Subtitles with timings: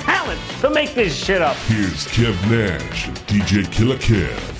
[0.00, 1.56] talent to make this shit up.
[1.66, 4.56] Here's Kev Nash DJ Killer Kev.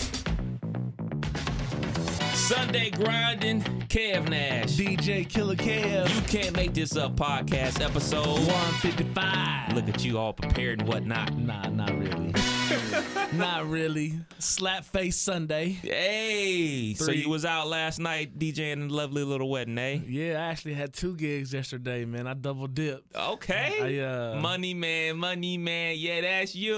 [2.35, 4.77] Sunday grinding, Kev Nash.
[4.77, 6.15] DJ Killer Kev.
[6.15, 9.75] You can't make this up podcast episode 155.
[9.75, 11.37] Look at you all prepared and whatnot.
[11.37, 12.33] Nah, not really.
[13.33, 14.19] not really.
[14.39, 15.71] Slap face Sunday.
[15.71, 17.23] Hey, so Three.
[17.23, 20.01] you was out last night DJing a lovely little wedding, eh?
[20.07, 22.27] Yeah, I actually had two gigs yesterday, man.
[22.27, 23.15] I double dipped.
[23.17, 24.01] Okay.
[24.01, 25.97] I, uh, money man, money man.
[25.99, 26.77] Yeah, that's you.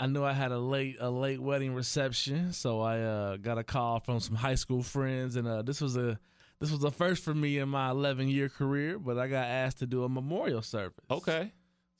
[0.00, 3.58] I, I knew I had a late a late wedding reception, so I uh, got
[3.58, 6.18] a call from some high school friends, and uh, this was a
[6.60, 8.98] this was a first for me in my 11 year career.
[8.98, 11.04] But I got asked to do a memorial service.
[11.10, 11.52] okay.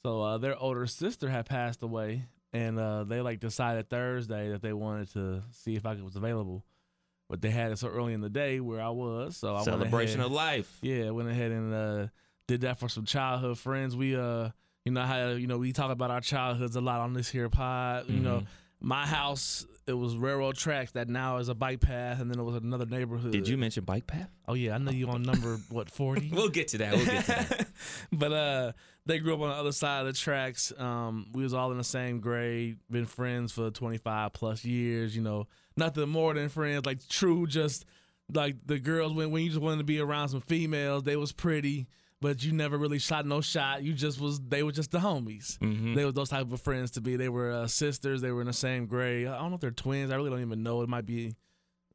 [0.04, 4.62] So uh, their older sister had passed away, and uh, they like decided Thursday that
[4.62, 6.64] they wanted to see if I was available.
[7.28, 9.64] But they had it so early in the day where I was, so I went
[9.64, 10.78] Celebration ahead- of life.
[10.82, 12.06] yeah, went ahead and uh,
[12.46, 13.96] did that for some childhood friends.
[13.96, 14.50] We, uh,
[14.84, 17.48] you know how you know we talk about our childhoods a lot on this here
[17.48, 18.08] pod.
[18.08, 18.46] You know, Mm-hmm.
[18.84, 22.42] My house it was railroad tracks that now is a bike path, and then it
[22.42, 23.32] was another neighborhood.
[23.32, 24.28] Did you mention bike path?
[24.46, 26.30] Oh yeah, I know you on number what forty.
[26.32, 26.94] We'll get to that.
[26.94, 27.68] We'll get to that.
[28.12, 28.72] but uh,
[29.06, 30.72] they grew up on the other side of the tracks.
[30.78, 35.16] Um, we was all in the same grade, been friends for twenty five plus years.
[35.16, 36.86] You know, nothing more than friends.
[36.86, 37.84] Like true, just
[38.32, 41.32] like the girls when when you just wanted to be around some females, they was
[41.32, 41.86] pretty.
[42.20, 43.82] But you never really shot no shot.
[43.82, 45.58] You just was they were just the homies.
[45.94, 47.16] They were those type of friends to be.
[47.16, 48.22] They were uh, sisters.
[48.22, 49.26] They were in the same grade.
[49.26, 50.10] I don't know if they're twins.
[50.10, 50.80] I really don't even know.
[50.82, 51.34] It might be,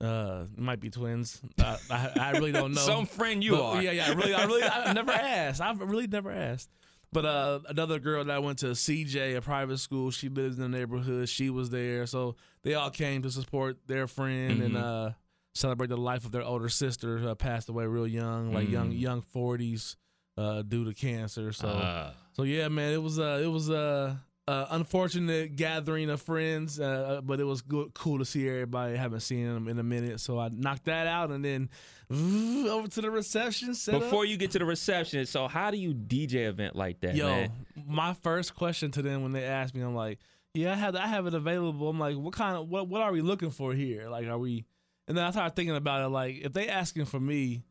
[0.01, 1.41] uh, it might be twins.
[1.59, 2.81] I, I, I really don't know.
[2.81, 3.81] Some friend you But, are.
[3.81, 4.07] Yeah, yeah.
[4.07, 5.61] I really, I really, I never asked.
[5.61, 6.69] I've really never asked.
[7.11, 10.61] But uh, another girl that I went to CJ, a private school, she lives in
[10.71, 11.27] the neighborhood.
[11.27, 15.11] She was there, so they all came to support their friend and uh,
[15.55, 19.23] celebrate the life of their older sister who passed away real young, like young, young
[19.23, 19.97] forties,
[20.39, 21.51] uh, due to cancer.
[21.51, 24.15] So, Uh, so yeah, man, it was uh, it was uh,
[24.47, 28.95] uh, unfortunate gathering of friends, uh, but it was good, cool to see everybody.
[28.95, 31.69] haven't seen them in a minute, so I knocked that out and then
[32.11, 33.75] over to the reception.
[33.75, 34.01] Set up.
[34.01, 37.27] before you get to the reception, so how do you DJ event like that, Yo,
[37.27, 37.51] man?
[37.87, 40.19] my first question to them when they asked me, I'm like,
[40.53, 43.11] "Yeah, I have I have it available." I'm like, "What kind of what what are
[43.11, 44.09] we looking for here?
[44.09, 44.65] Like, are we?"
[45.07, 46.09] And then I started thinking about it.
[46.09, 47.63] Like, if they asking for me,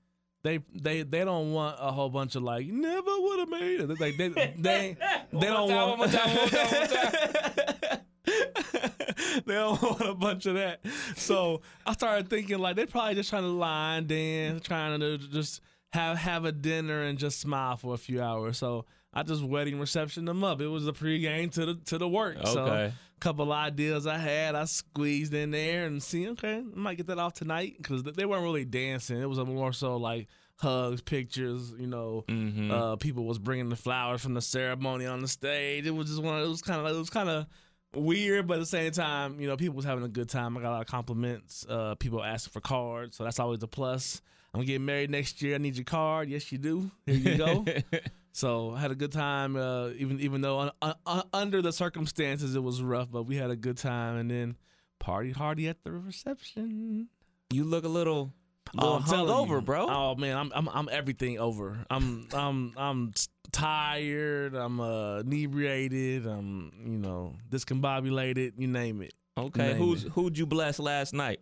[0.44, 3.88] they they they don't want a whole bunch of like never would have made it.
[4.00, 4.96] Like they they they,
[5.32, 8.00] they don't time, want time, time,
[9.46, 10.80] they don't want a bunch of that.
[11.16, 15.60] So I started thinking like they're probably just trying to line dance, trying to just
[15.92, 18.58] have have a dinner and just smile for a few hours.
[18.58, 20.60] So I just wedding reception them up.
[20.60, 22.36] It was a pregame to the to the work.
[22.36, 22.86] Okay.
[22.86, 26.28] a couple ideas I had, I squeezed in there and see.
[26.30, 29.20] Okay, I might get that off tonight because they weren't really dancing.
[29.20, 31.72] It was more so like hugs, pictures.
[31.78, 32.70] You know, Mm-hmm.
[32.70, 35.86] uh, people was bringing the flowers from the ceremony on the stage.
[35.86, 36.38] It was just one.
[36.38, 37.46] Of, it was kind of it was kind of
[37.94, 40.56] weird, but at the same time, you know, people was having a good time.
[40.56, 41.64] I got a lot of compliments.
[41.68, 44.20] Uh, people asking for cards, so that's always a plus.
[44.54, 45.54] I'm getting married next year.
[45.54, 46.28] I need your card.
[46.30, 46.90] Yes, you do.
[47.06, 47.64] Here you go.
[48.38, 49.56] so I had a good time.
[49.56, 53.34] Uh, even even though un, un, un- under the circumstances it was rough, but we
[53.36, 54.16] had a good time.
[54.16, 54.56] And then
[55.00, 57.08] party hardy at the reception.
[57.50, 58.32] You look a little,
[58.74, 59.60] little Oh, I'm telling hungover, you.
[59.62, 59.86] bro.
[59.88, 61.84] Oh man, I'm I'm I'm everything over.
[61.90, 63.12] I'm I'm I'm
[63.50, 64.54] tired.
[64.54, 66.26] I'm uh, inebriated.
[66.26, 68.52] I'm you know discombobulated.
[68.56, 69.14] You name it.
[69.36, 70.12] okay, name who's it.
[70.12, 71.40] who'd you bless last night?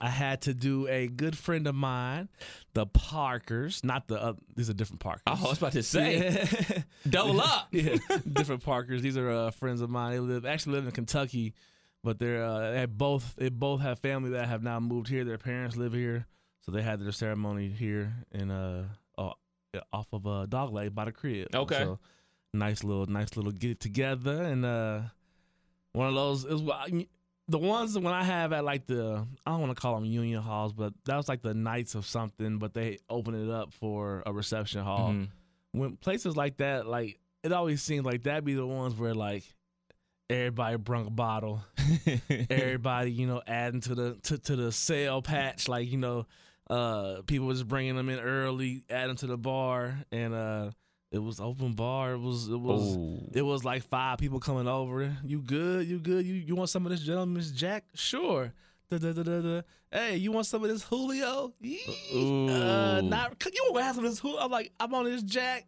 [0.00, 2.28] I had to do a good friend of mine,
[2.74, 4.22] the Parkers, not the.
[4.22, 5.22] Uh, these are different Parkers.
[5.26, 6.82] Oh, I was about to say, Yeah.
[7.08, 7.68] double up.
[7.72, 7.96] yeah,
[8.30, 9.02] different Parkers.
[9.02, 10.12] These are uh, friends of mine.
[10.12, 11.54] They live actually live in Kentucky,
[12.04, 15.24] but they're uh, they both they both have family that have now moved here.
[15.24, 16.26] Their parents live here,
[16.60, 18.84] so they had their ceremony here in uh,
[19.92, 21.48] off of uh, Dog Leg by the crib.
[21.54, 21.76] Okay.
[21.78, 21.98] So,
[22.52, 25.00] nice little nice little get together and uh
[25.92, 26.62] one of those is
[27.48, 30.42] the ones when I have at like the I don't want to call them union
[30.42, 34.22] halls, but that was like the nights of something, but they open it up for
[34.26, 35.28] a reception hall Mhm.
[35.72, 39.44] when places like that, like it always seems like that be the ones where like
[40.28, 41.62] everybody brung a bottle,
[42.50, 46.26] everybody you know adding to the to, to the sale patch, like you know,
[46.68, 50.70] uh, people was bringing them in early, adding to the bar, and uh,
[51.16, 52.12] It was open bar.
[52.12, 53.30] It was it was Ooh.
[53.32, 55.16] it was like five people coming over.
[55.24, 55.86] You good?
[55.86, 56.24] You good?
[56.26, 57.84] You you want some of this gentleman's Jack?
[57.94, 58.52] Sure.
[58.90, 59.62] Da, da, da.
[59.90, 61.54] Hey, you want some of this Julio?
[61.62, 64.38] Uh, not you want some of this Julio?
[64.40, 65.66] I'm like, I'm on this Jack.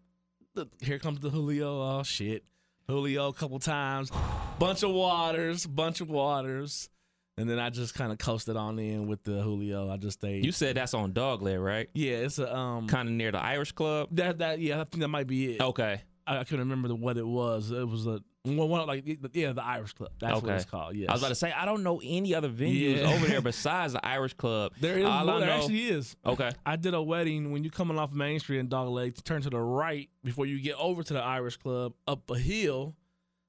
[0.80, 1.80] Here comes the Julio.
[1.80, 2.44] Oh shit,
[2.86, 4.12] Julio a couple times.
[4.58, 6.90] Bunch of waters, bunch of waters,
[7.38, 9.90] and then I just kind of coasted on in with the Julio.
[9.90, 10.44] I just stayed.
[10.44, 11.88] You said that's on Dogleg, right?
[11.94, 12.86] yeah, it's a um.
[12.88, 14.08] Kind of near the Irish Club.
[14.12, 15.60] That that yeah, I think that might be it.
[15.60, 16.02] Okay.
[16.26, 17.70] I, I couldn't remember the, what it was.
[17.70, 20.10] It was a one, one like yeah, the Irish Club.
[20.20, 20.94] That's what it's called.
[20.94, 23.12] Yeah, I was about to say I don't know any other venues Yeah.
[23.14, 24.72] over there besides the Irish Club.
[24.80, 25.04] There is.
[25.04, 26.16] All I there know- actually is.
[26.24, 26.50] Okay.
[26.66, 29.16] I did a wedding when you coming off Main Street in Dog Leg.
[29.24, 32.94] Turn to the right before you get over to the Irish Club up a hill.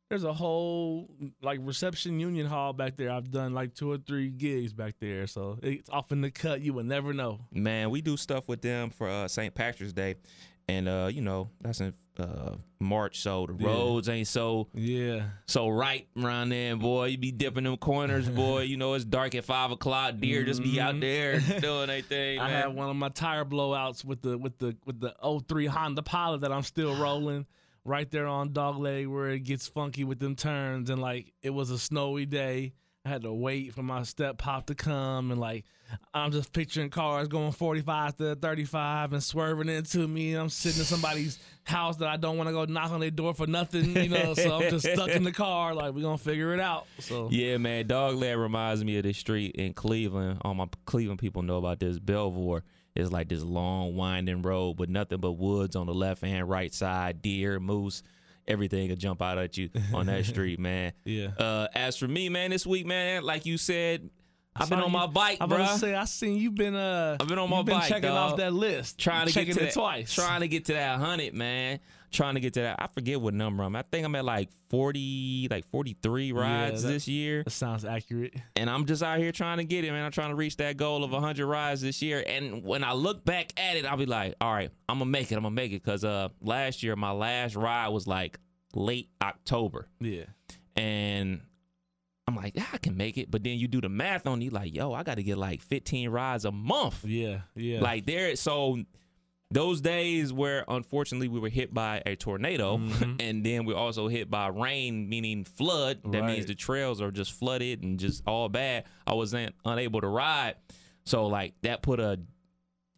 [0.10, 1.08] There's a whole
[1.44, 3.12] like reception union hall back there.
[3.12, 6.62] I've done like two or three gigs back there, so it's off in the cut.
[6.62, 7.42] You would never know.
[7.54, 9.54] Man, we do stuff with them for uh, St.
[9.54, 10.16] Patrick's Day,
[10.68, 13.68] and uh, you know that's in uh, March, so the Yeah.
[13.68, 15.26] roads ain't so Yeah.
[15.46, 17.06] so right around there, boy.
[17.10, 18.64] You be dipping them corners, boy.
[18.64, 20.16] You know it's dark at five o'clock.
[20.20, 22.40] Deer just be out there doing their thing.
[22.40, 22.46] Mm-hmm.
[22.46, 22.62] I man.
[22.64, 25.14] had one of my tire blowouts with the with the with the
[25.48, 27.46] 03 Honda Pilot that I'm still rolling
[27.90, 31.50] right there on dog leg where it gets funky with them turns and like it
[31.50, 32.74] was a snowy day.
[33.06, 35.66] I had to wait for my step pop to come and like
[36.14, 40.34] I'm just picturing cars going 45 to 35 and swerving into me.
[40.36, 43.34] I'm sitting in somebody's house that I don't want to go knock on their door
[43.34, 44.34] for nothing, you know.
[44.36, 45.74] so I'm just stuck in the car.
[45.74, 46.86] Like we're gonna figure it out.
[47.00, 47.88] So Yeah, man.
[47.88, 50.42] Dogland reminds me of this street in Cleveland.
[50.44, 51.98] All my Cleveland people know about this.
[51.98, 52.64] Belvoir
[52.96, 56.74] is like this long, winding road with nothing but woods on the left and right
[56.74, 58.04] side, deer, moose,
[58.48, 60.94] everything will jump out at you on that street, man.
[61.06, 61.28] Yeah.
[61.38, 64.10] Uh, as for me, man, this week, man, like you said,
[64.56, 65.60] I've been on you- my bike, I'm bro.
[65.60, 68.32] to say I seen you been uh I've been on my been bike, checking dog.
[68.32, 70.14] off that list, trying to get to it that, twice.
[70.14, 71.80] Trying to get to that hundred, man.
[72.12, 72.78] Trying to get to that.
[72.80, 73.76] I forget what number I'm.
[73.76, 73.86] at.
[73.86, 77.44] I think I'm at like forty, like forty three rides that- this year.
[77.44, 78.34] That sounds accurate.
[78.56, 80.04] and I'm just out here trying to get it, man.
[80.04, 82.24] I'm trying to reach that goal of 100 rides this year.
[82.26, 85.32] And when I look back at it, I'll be like, all right, I'm gonna make
[85.32, 85.36] it.
[85.36, 88.40] I'm gonna make it because uh, last year my last ride was like
[88.74, 90.26] late October, Yeah.
[90.76, 91.42] and
[92.28, 93.32] I'm like, yeah, I can make it.
[93.32, 95.62] But then you do the math on you, like, yo, I got to get like
[95.62, 97.04] 15 rides a month.
[97.04, 97.40] Yeah.
[97.56, 97.82] Yeah.
[97.82, 98.78] Like there, so
[99.52, 103.16] those days where unfortunately we were hit by a tornado, Mm-hmm.
[103.20, 106.02] and then we're also hit by rain, meaning flood.
[106.12, 108.84] That means the trails are just flooded and just all bad.
[109.08, 110.56] I wasn't unable to ride,
[111.06, 112.20] so like that put a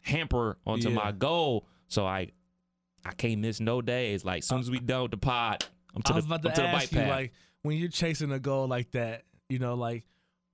[0.01, 0.95] hamper onto Yeah.
[0.95, 1.67] my goal.
[1.87, 2.29] So I,
[3.05, 4.25] I can't miss no days.
[4.25, 5.65] Like as soon as we done with the pod,
[5.95, 7.09] I'm to I was the, about to I'm to the bike ask you, path.
[7.09, 7.33] like,
[7.63, 10.05] when you're chasing a goal like that, you know, like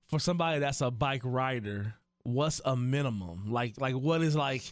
[0.08, 3.50] for somebody that's a bike rider, what's a minimum?
[3.52, 4.62] Like, like what is like?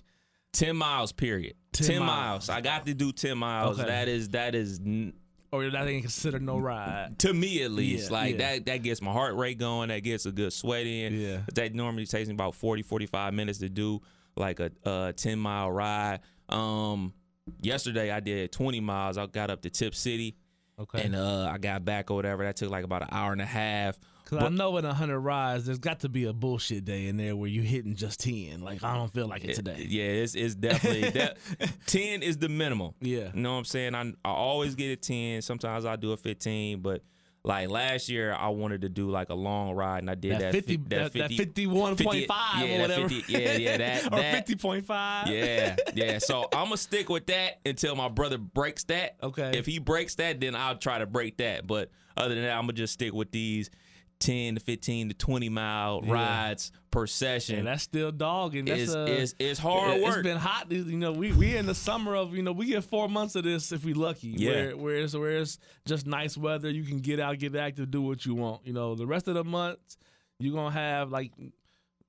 [0.59, 2.09] 10 miles period 10 10, miles.
[2.09, 2.49] miles.
[2.51, 3.89] i got to do 10 miles Okay.
[3.89, 5.13] that is that is n-
[5.53, 7.19] Or that ain't considered no ride.
[7.21, 8.55] to me at least Yeah, like yeah.
[8.55, 11.41] that that gets my heart rate going that gets a good sweat in Yeah.
[11.55, 14.01] that normally takes me about 40 45 minutes to do
[14.37, 17.13] like a, a 10 mile ride um
[17.61, 20.37] yesterday i did 20 miles i got up to Tipp City
[20.79, 21.03] Okay.
[21.03, 23.47] and uh i got back or whatever that took like about an hour and a
[23.47, 27.07] half Cause I know in a hundred rides, there's got to be a bullshit day
[27.07, 28.61] in there where you hitting just ten.
[28.61, 29.87] Like I don't feel like it today.
[29.89, 31.39] yeah it's, it's definitely that
[31.87, 33.31] 10 is the minimum Yeah.
[33.33, 33.95] You know what I'm saying?
[33.95, 35.43] I, I always get a 10.
[35.43, 37.03] Sometimes I do a 15, but
[37.45, 40.41] like last year I wanted to do like a long ride and I did That,
[40.41, 43.09] that, fifty, fi- that, that fifty-one point five yeah, or whatever.
[43.09, 45.29] 50 yeah, yeah, that, or that- fifty point five.
[45.29, 46.19] Yeah, yeah.
[46.19, 49.15] So I'm gonna stick with that until my brother breaks that.
[49.23, 49.53] Okay.
[49.57, 51.69] If he breaks that, then I'll try to break that.
[51.69, 53.71] But other than that, I'm gonna just stick with these
[54.19, 56.13] 10 to 15 to 20 mile Yeah.
[56.13, 57.59] rides per session.
[57.59, 58.65] And that's still dogging.
[58.65, 60.15] That's it's, uh, it's, it's hard it- work.
[60.17, 60.71] It's been hot.
[60.73, 63.45] You know, we we in the summer of you know we get four months of
[63.45, 64.29] this if we're lucky.
[64.29, 64.51] Yeah.
[64.51, 66.71] Where, where it's where it's just nice weather.
[66.71, 68.67] You can get out, get active, do what you want.
[68.67, 69.97] You know, the rest of the months
[70.39, 71.33] you're gonna have like.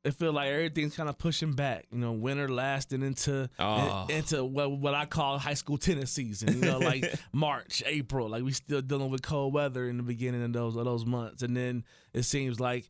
[0.07, 2.11] It feel like everything's kind of pushing back, you know.
[2.13, 4.05] Winter lasting into Oh.
[4.09, 6.55] in- into what what I call high school tennis season.
[6.55, 8.29] You know, like March, April.
[8.29, 11.43] Like we still dealing with cold weather in the beginning of those of those months,
[11.43, 11.83] and then
[12.13, 12.89] it seems like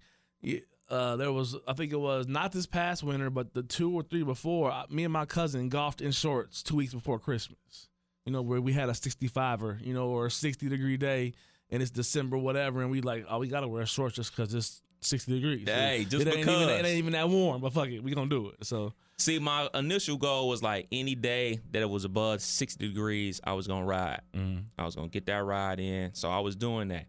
[0.90, 4.04] uh, there was I think it was not this past winter, but the two or
[4.04, 4.72] three before.
[4.72, 7.90] I, me and my cousin golfed in shorts two weeks before Christmas.
[8.26, 11.34] You know where we had a 65er, you know, or a 60 degree day,
[11.70, 14.82] and it's December whatever, and we like oh we gotta wear shorts just because it's
[15.02, 15.68] 60 degrees.
[15.68, 16.62] Hey, just it ain't because.
[16.62, 18.66] even, it ain't even that warm, but fuck it, we gonna do it.
[18.66, 23.42] So See, my initial goal was like any day that it was above 60 degrees,
[23.44, 24.22] I was gonna ride.
[24.36, 24.66] Mm.
[24.78, 26.14] I was gonna get that ride in.
[26.14, 27.08] So I was doing that.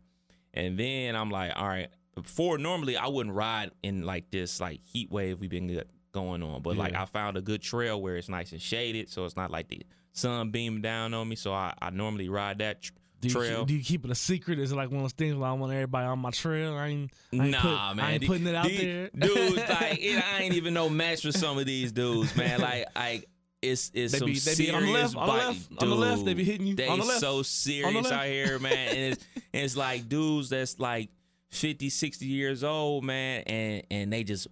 [0.54, 4.80] And then I'm like, all right, before normally I wouldn't ride in like this like
[4.82, 6.62] heat wave we've been going on.
[6.62, 9.50] But like I found a good trail where it's nice and shaded, so it's not
[9.50, 11.36] like the sun beaming down on me.
[11.36, 13.64] So I, I normally ride that tr- Do you, trail.
[13.64, 14.58] do you keep it a secret?
[14.60, 16.74] Is it like one of those things where I want everybody on my trail?
[16.76, 18.04] I ain't, I ain't nah, put- man.
[18.04, 19.10] I ain't putting it out the- there.
[19.16, 19.56] dudes.
[19.56, 22.60] Like it, I ain't even no match for some of these dudes, man.
[22.68, 23.28] Like, like
[23.60, 25.90] it's it's They some be- they serious be on the left, on the left, on
[25.90, 26.76] the left, they be hitting you.
[26.76, 28.72] They On the left, so serious out here, man.
[28.88, 31.10] And it's and it's like dudes that's like
[31.50, 34.46] 50, 60 years old, man, and and they just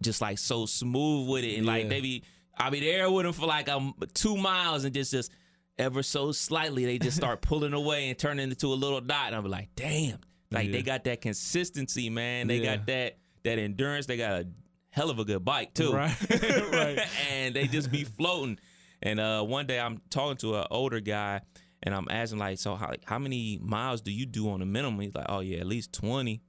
[0.00, 2.22] just like so smooth with it, and like they be
[2.56, 5.30] I be there with them for like um two miles, and just just
[5.78, 9.28] ever so slightly, they just start pulling away and turning into a little dot.
[9.28, 10.18] And I'm like, damn.
[10.50, 10.72] Like yeah.
[10.72, 12.46] they got that consistency, man.
[12.46, 12.76] They yeah.
[12.76, 14.06] got that that endurance.
[14.06, 14.46] They got a
[14.90, 15.92] hell of a good bike too.
[15.92, 16.16] Right.
[16.72, 17.00] right.
[17.30, 18.58] and they just be floating.
[19.02, 21.40] And uh, one day I'm talking to an older guy
[21.82, 25.00] and I'm asking like, so how, how many miles do you do on a minimum?
[25.00, 26.40] He's like, oh yeah, at least 20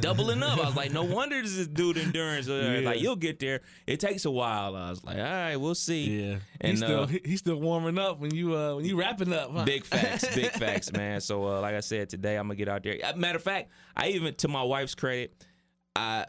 [0.00, 0.58] doubling up.
[0.58, 2.48] I was like, no wonder this is dude endurance.
[2.48, 2.80] Yeah.
[2.82, 3.60] Like, you'll get there.
[3.86, 4.74] It takes a while.
[4.74, 6.22] I was like, all right, we'll see.
[6.22, 9.32] Yeah, and he's still, uh, he's still warming up when you uh, when you wrapping
[9.32, 9.50] up.
[9.52, 9.64] Huh?
[9.64, 11.20] Big facts, big facts, man.
[11.20, 12.98] So uh, like I said today, I'm gonna get out there.
[13.02, 15.44] Uh, matter of fact, I even to my wife's credit,
[15.94, 16.26] I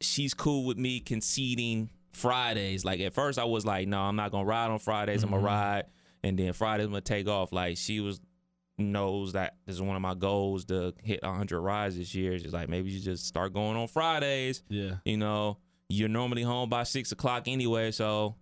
[0.00, 2.84] she's cool with me conceding Fridays.
[2.84, 5.24] Like at first, I was like, no, I'm not gonna ride on Fridays.
[5.24, 5.34] Mm-hmm.
[5.34, 5.84] I'm gonna ride,
[6.22, 7.52] and then Fridays I'm gonna take off.
[7.52, 8.20] Like she was
[8.80, 12.38] knows that this is one of my goals to hit 100 rides this year.
[12.38, 14.62] She's like, maybe you just start going on Fridays.
[14.68, 15.58] Yeah, You know,
[15.88, 18.36] you're normally home by six o'clock anyway, so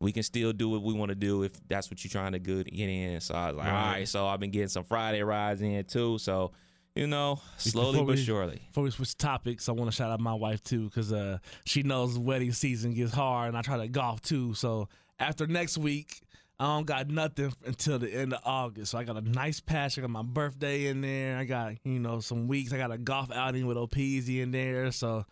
[0.00, 2.38] we can still do what we want to do if that's what you're trying to
[2.38, 3.20] good get in.
[3.20, 3.92] So I was like, all Right.
[3.98, 4.08] right.
[4.08, 6.18] So I've been getting some Friday rides in too.
[6.18, 6.52] So
[6.94, 8.60] you know, slowly Before but we- surely.
[8.66, 11.82] Before we switch topics, I want to shout out my wife too, because uh, she
[11.82, 14.52] knows wedding season gets hard, and I try to golf too.
[14.54, 16.20] So after next week,
[16.62, 18.92] I don't got nothing until the end of August.
[18.92, 19.98] So I got a nice patch.
[19.98, 21.36] I got my birthday in there.
[21.36, 22.72] I got you know some weeks.
[22.72, 24.92] I got a golf outing with Opeasy in there.
[24.92, 25.26] So a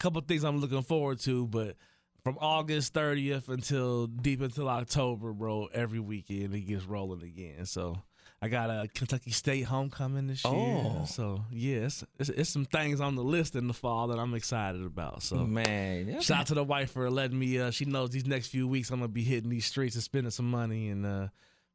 [0.00, 1.76] couple things I'm looking forward to, but.
[2.24, 7.66] From August 30th until deep until October, bro, every weekend it gets rolling again.
[7.66, 7.96] So
[8.44, 10.52] I got a Kentucky State homecoming this year.
[10.52, 11.04] Oh.
[11.06, 14.34] So yeah, it's, it's, it's some things on the list in the fall that I'm
[14.34, 15.22] excited about.
[15.22, 16.18] So Man, yeah.
[16.20, 17.58] shout out to the wife for letting me.
[17.60, 20.30] Uh, she knows these next few weeks I'm gonna be hitting these streets and spending
[20.32, 21.28] some money and uh,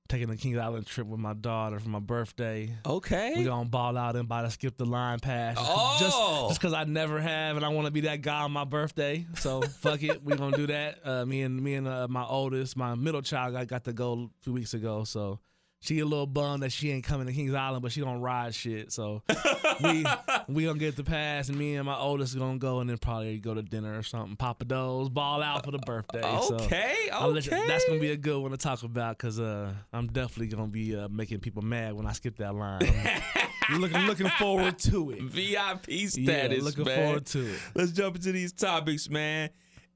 [0.10, 2.74] taking a Kings Island trip with my daughter for my birthday.
[2.86, 3.34] okay.
[3.38, 5.56] We gonna ball out and buy the skip the line pass.
[5.58, 5.98] Just- Oh.
[6.00, 6.18] Just
[6.50, 9.26] just because I never have and I want to be that guy on my birthday.
[9.36, 11.00] So fuck it, we gonna do that.
[11.06, 14.30] Uh, me and me and uh, my oldest, my middle child, I got to go
[14.30, 15.06] a few weeks ago.
[15.06, 15.40] So
[15.88, 18.54] she a little bummed that she ain't coming to Kings Island, but she gonna ride
[18.54, 18.92] shit.
[18.92, 19.22] So
[19.84, 20.06] we
[20.50, 23.38] we gonna get the pass, and me and my oldest gonna go and then probably
[23.40, 24.36] go to dinner or something.
[24.36, 26.22] Papa Do's, ball out for the birthday.
[26.42, 27.66] So Okay, I'll you- okay.
[27.68, 30.96] that's gonna be a good one to talk about because uh, I'm definitely gonna be
[30.96, 32.82] uh, making people mad when I skip that line.
[33.70, 35.22] Looking looking forward to it.
[35.24, 36.18] VIP status.
[36.18, 37.04] Yeah, looking man.
[37.04, 37.60] forward to it.
[37.76, 39.50] Let's jump into these topics, man.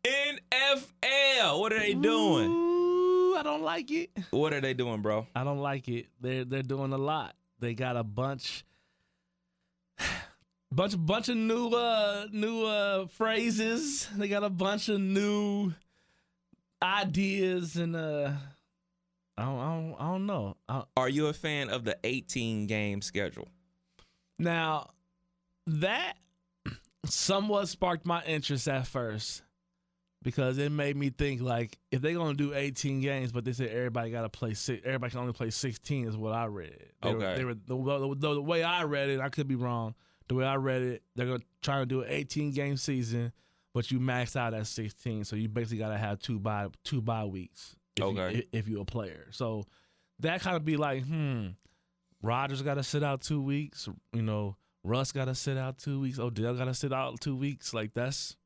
[0.03, 2.50] NFL, what are they doing?
[2.51, 2.90] Ooh,
[3.41, 4.12] I don't like it.
[4.29, 5.25] What are they doing, bro?
[5.36, 6.05] I don't like it.
[6.21, 7.33] They're they're doing a lot.
[7.60, 8.63] They got a bunch,
[10.71, 14.07] bunch bunch of new uh new uh phrases.
[14.15, 15.74] They got a bunch of new
[16.83, 18.33] ideas and uh.
[19.39, 20.57] I don't, I don't, I don't know.
[20.69, 23.48] I, Are you a fan of the 18 game schedule?
[24.38, 24.91] Now,
[25.65, 26.13] that
[27.05, 29.41] somewhat sparked my interest at first
[30.24, 33.70] because it made me think like if they're gonna do 18 games, but they said
[33.70, 36.86] everybody got to play six, everybody can only play 16 is what I read.
[37.01, 37.36] They Were, Okay.
[37.38, 39.20] they were the, the, the way I read it.
[39.20, 39.96] I could be wrong.
[40.28, 43.32] The way I read it, they're gonna try to do an 18 game season,
[43.74, 47.01] but you max out at 16, so you basically got to have two by two
[47.01, 47.75] bye weeks.
[47.98, 48.36] If Okay.
[48.36, 49.66] You, if you're a player, so
[50.20, 51.48] that kind of be like, hmm.
[52.24, 53.90] Rodgers got to sit out two weeks.
[54.13, 56.20] You know, Russ got to sit out two weeks.
[56.20, 57.74] Odell got to sit out two weeks.
[57.74, 58.38] Like that's.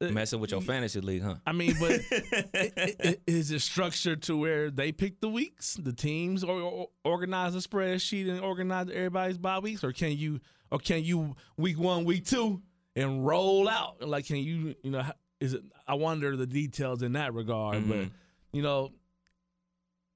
[0.00, 1.34] Messing with your fantasy league, huh?
[1.44, 1.90] I mean, but
[3.26, 7.58] is it structured to where they pick the weeks, the teams, or, or organize a
[7.58, 10.40] spreadsheet and organize everybody's bye weeks, or can you,
[10.70, 12.62] or can you week one, week two,
[12.94, 14.00] and roll out?
[14.06, 15.04] Like, can you, you know,
[15.40, 15.62] is it?
[15.88, 18.10] I wonder the details in that regard, but Mhm.
[18.52, 18.92] you know,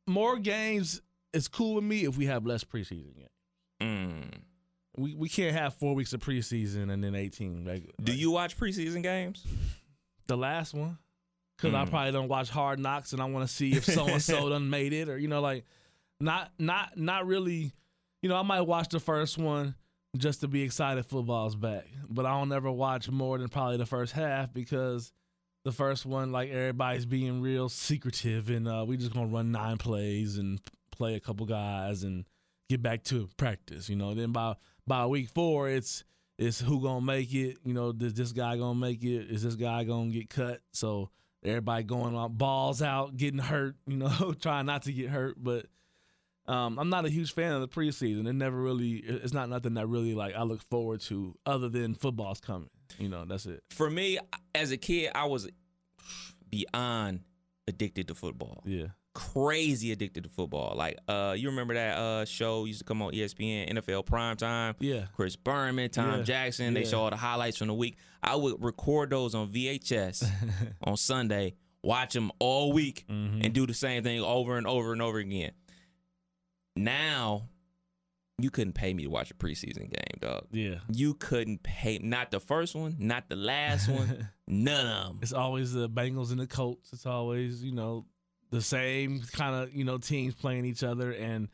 [0.07, 3.29] more games is cool with me if we have less preseason games.
[3.81, 4.31] Mm.
[4.96, 7.64] We we can't have four weeks of preseason and then eighteen.
[7.64, 9.46] Like, Do you watch preseason games?
[10.26, 10.99] the last one?
[11.56, 11.90] Because I Mm.
[11.90, 14.68] probably don't watch Hard Knocks and I want to see if so and so done
[14.70, 15.64] made it or you know like
[16.20, 17.72] not not not really.
[18.22, 19.75] You know I might watch the first one
[20.16, 23.87] just to be excited football's back, but I don't ever watch more than probably the
[23.87, 25.11] first half because
[25.64, 29.78] the first one like everybody's being real secretive and uh, we just gonna run nine
[29.78, 32.25] plays and play a couple guys and
[32.68, 33.88] get back to practice.
[33.88, 34.54] You know then by
[34.87, 36.05] by week four it's
[36.39, 37.59] it's who gonna make it.
[37.65, 39.31] You know, is this guy gonna make it?
[39.31, 40.61] Is this guy gonna get cut?
[40.73, 41.11] So
[41.45, 43.77] everybody going on balls out, getting hurt.
[43.87, 45.67] You know, trying not to get hurt, but.
[46.45, 48.27] Um, I'm not a huge fan of the preseason.
[48.27, 51.95] It never really, it's not nothing that really like I look forward to other than
[51.95, 52.69] football's coming.
[52.99, 53.62] You know, that's it.
[53.71, 54.19] For me,
[54.53, 55.49] as a kid, I was
[56.51, 57.21] beyond
[57.69, 58.65] addicted to football.
[58.67, 58.89] Yeah.
[59.14, 60.75] Crazy addicted to football.
[60.76, 64.75] Like, uh, you remember that uh show used to come on ESPN, NFL Prime Time?
[64.81, 65.07] Yeah.
[65.14, 66.23] Chris Berman, Tom Yeah.
[66.25, 66.73] Jackson.
[66.75, 66.88] They Yeah.
[66.88, 67.99] show all the highlights from the week.
[68.23, 70.25] I would record those on VHS
[70.85, 73.42] on Sunday, watch them all week, Mm-hmm.
[73.45, 75.52] and do the same thing over and over and over again.
[76.76, 77.49] Now,
[78.38, 80.47] you couldn't pay me to watch a preseason game, dog.
[80.52, 80.76] Yeah.
[80.90, 85.19] You couldn't pay not the first one, not the last one, none of them.
[85.23, 86.92] It's always the Bengals and the Colts.
[86.92, 88.07] It's always, you know,
[88.52, 91.49] the same kind of, you know, teams playing each other and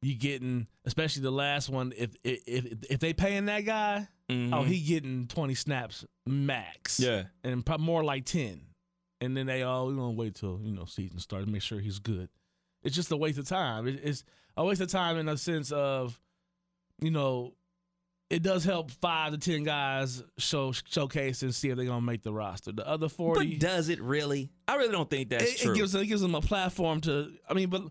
[0.00, 4.54] you getting especially the last one if if if, if they paying that guy, mm-hmm.
[4.54, 6.98] oh, he getting 20 snaps max.
[6.98, 7.24] Yeah.
[7.44, 8.62] And probably more like 10.
[9.20, 11.80] And then they all, we to wait till, you know, season starts to make sure
[11.80, 12.28] he's good.
[12.82, 13.86] It's just a waste of time.
[13.86, 14.24] It, it's
[14.56, 16.20] a waste of time in a sense of,
[17.00, 17.54] you know,
[18.30, 22.22] it does help five to ten guys show showcase and see if they're gonna make
[22.22, 22.72] the roster.
[22.72, 24.50] The other forty, But does it really?
[24.66, 25.72] I really don't think that's it, true.
[25.72, 27.32] it gives it gives them a platform to.
[27.48, 27.82] I mean, but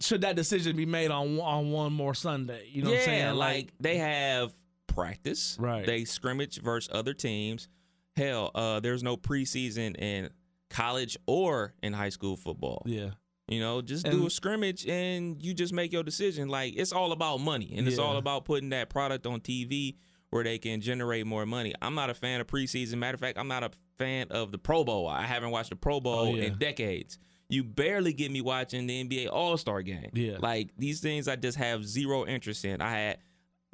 [0.00, 2.68] should that decision be made on on one more Sunday?
[2.70, 3.34] You know yeah, what I'm saying?
[3.34, 4.52] like they have
[4.86, 5.56] practice.
[5.58, 5.86] Right.
[5.86, 7.68] They scrimmage versus other teams.
[8.16, 10.28] Hell, uh, there's no preseason in
[10.70, 12.82] college or in high school football.
[12.86, 13.10] yeah,
[13.52, 16.48] You know, just And- do a scrimmage and you just make your decision.
[16.48, 19.96] Like it's all about money and it's all about putting that product on TV
[20.30, 21.74] where they can generate more money.
[21.82, 22.94] I'm not a fan of preseason.
[22.96, 25.06] Matter of fact, I'm not a fan of the Pro Bowl.
[25.06, 26.44] I haven't watched the Pro Bowl Oh, yeah.
[26.44, 27.18] in decades.
[27.50, 30.08] You barely get me watching the NBA All Star game.
[30.14, 30.38] Yeah.
[30.40, 32.80] Like these things I just have zero interest in.
[32.80, 33.18] I had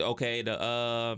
[0.01, 1.17] okay, the uh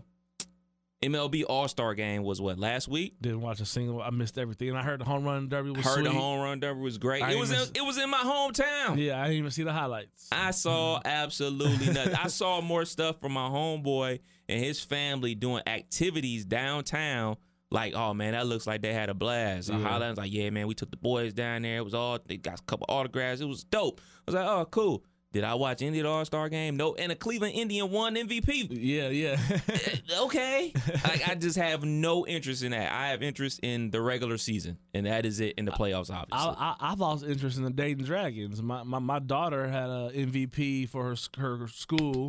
[1.02, 3.14] MLB All Star game was what, last week?
[3.22, 4.02] didn't watch a single.
[4.02, 4.68] I missed everything.
[4.68, 7.22] And I heard the home run derby was Heard the home run derby was great.
[7.22, 8.98] I It was in, it was in my hometown.
[8.98, 10.28] Yeah, I didn't even see the highlights.
[10.30, 11.08] I saw mm-hmm.
[11.08, 12.14] absolutely nothing.
[12.14, 17.36] I saw more stuff from my homeboy and his family doing activities downtown.
[17.70, 19.70] Like, oh man, that looks like they had a blast.
[19.70, 19.84] I Yeah.
[19.84, 21.78] hollered, I was like, yeah, man, we took the boys down there.
[21.78, 23.40] It was all they got a couple autographs.
[23.40, 24.02] It was dope.
[24.02, 25.04] I was like, oh, cool.
[25.32, 26.76] Did I watch any of the All Star game?
[26.76, 26.94] No.
[26.94, 28.68] And a Cleveland Indian won MVP.
[28.70, 29.38] yeah, yeah.
[29.68, 30.72] Eh, okay.
[31.04, 32.92] like, I just have no interest in that.
[32.92, 36.56] I have interest in the regular season, and that is it in the playoffs, obviously.
[36.58, 38.60] I, I, I've lost interest in the Dayton Dragons.
[38.60, 42.28] My, my my daughter had a MVP for her her school.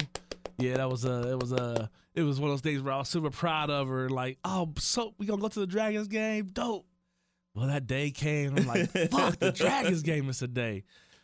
[0.59, 2.97] Yeah, that was a it was a it was one of those days where I
[2.99, 4.09] was super proud of her.
[4.09, 6.47] Like, oh, so we gonna go to the Dragons game?
[6.53, 6.85] Dope.
[7.55, 8.55] Well, that day came.
[8.57, 10.83] I'm like, fuck, the Dragons game is today.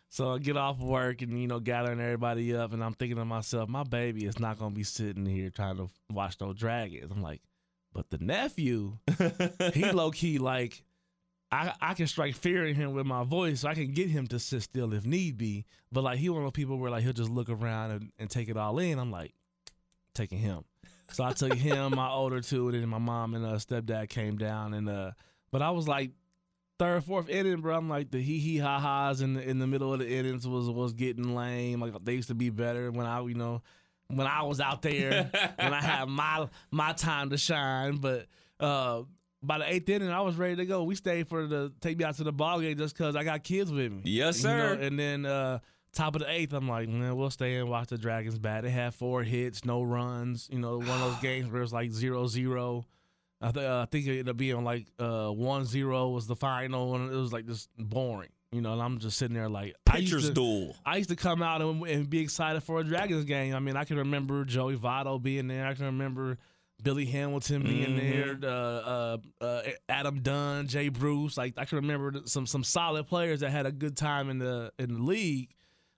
[0.09, 3.25] So I get off work and you know gathering everybody up, and I'm thinking to
[3.25, 7.11] myself, my baby is not gonna be sitting here trying to watch no Dragons.
[7.11, 7.41] I'm like,
[7.93, 8.97] but the nephew,
[9.73, 10.83] he low key like
[11.51, 14.27] I I can strike fear in him with my voice, so I can get him
[14.27, 15.65] to sit still if need be.
[15.91, 18.29] But like he one of those people where like he'll just look around and, and
[18.29, 18.99] take it all in.
[18.99, 19.33] I'm like
[20.13, 20.63] taking him.
[21.11, 24.37] So I took him, my older two, and then my mom and uh, stepdad came
[24.37, 25.11] down and uh
[25.51, 26.11] but I was like
[26.79, 27.75] third, fourth inning, bro.
[27.77, 30.47] I'm like the hee hee ha ha's in the in the middle of the innings
[30.47, 31.79] was was getting lame.
[31.81, 33.61] Like they used to be better when I you know
[34.07, 37.97] when I was out there when I had my my time to shine.
[37.97, 38.27] But
[38.59, 39.03] uh
[39.43, 40.83] by the eighth inning, I was ready to go.
[40.83, 43.43] We stayed for the take me out to the ball game just because I got
[43.43, 44.01] kids with me.
[44.05, 44.79] Yes, You know, sir.
[44.81, 45.59] and then uh,
[45.93, 48.63] top of the eighth, I'm like, man, we'll stay and watch the Dragons bat.
[48.63, 50.49] They had four hits, no runs.
[50.51, 52.85] You know, one of those games where it was like zero zero.
[53.41, 56.35] I, th- uh, I think it ended up being like uh, one zero was the
[56.35, 58.29] final, and it was like just boring.
[58.51, 60.75] You know, and I'm just sitting there like I used Pitcher's to- duel.
[60.85, 63.53] I used to come out and, and be excited for a Dragons game.
[63.53, 65.67] I mean, I can remember Joey Votto being there.
[65.67, 66.37] I can remember
[66.81, 68.39] Billy Hamilton being Mm-hmm.
[68.41, 68.49] there.
[68.51, 71.37] Uh, uh, uh, Adam Dunn, Jay Bruce.
[71.37, 74.71] Like I can remember some some solid players that had a good time in the
[74.79, 75.53] in the league,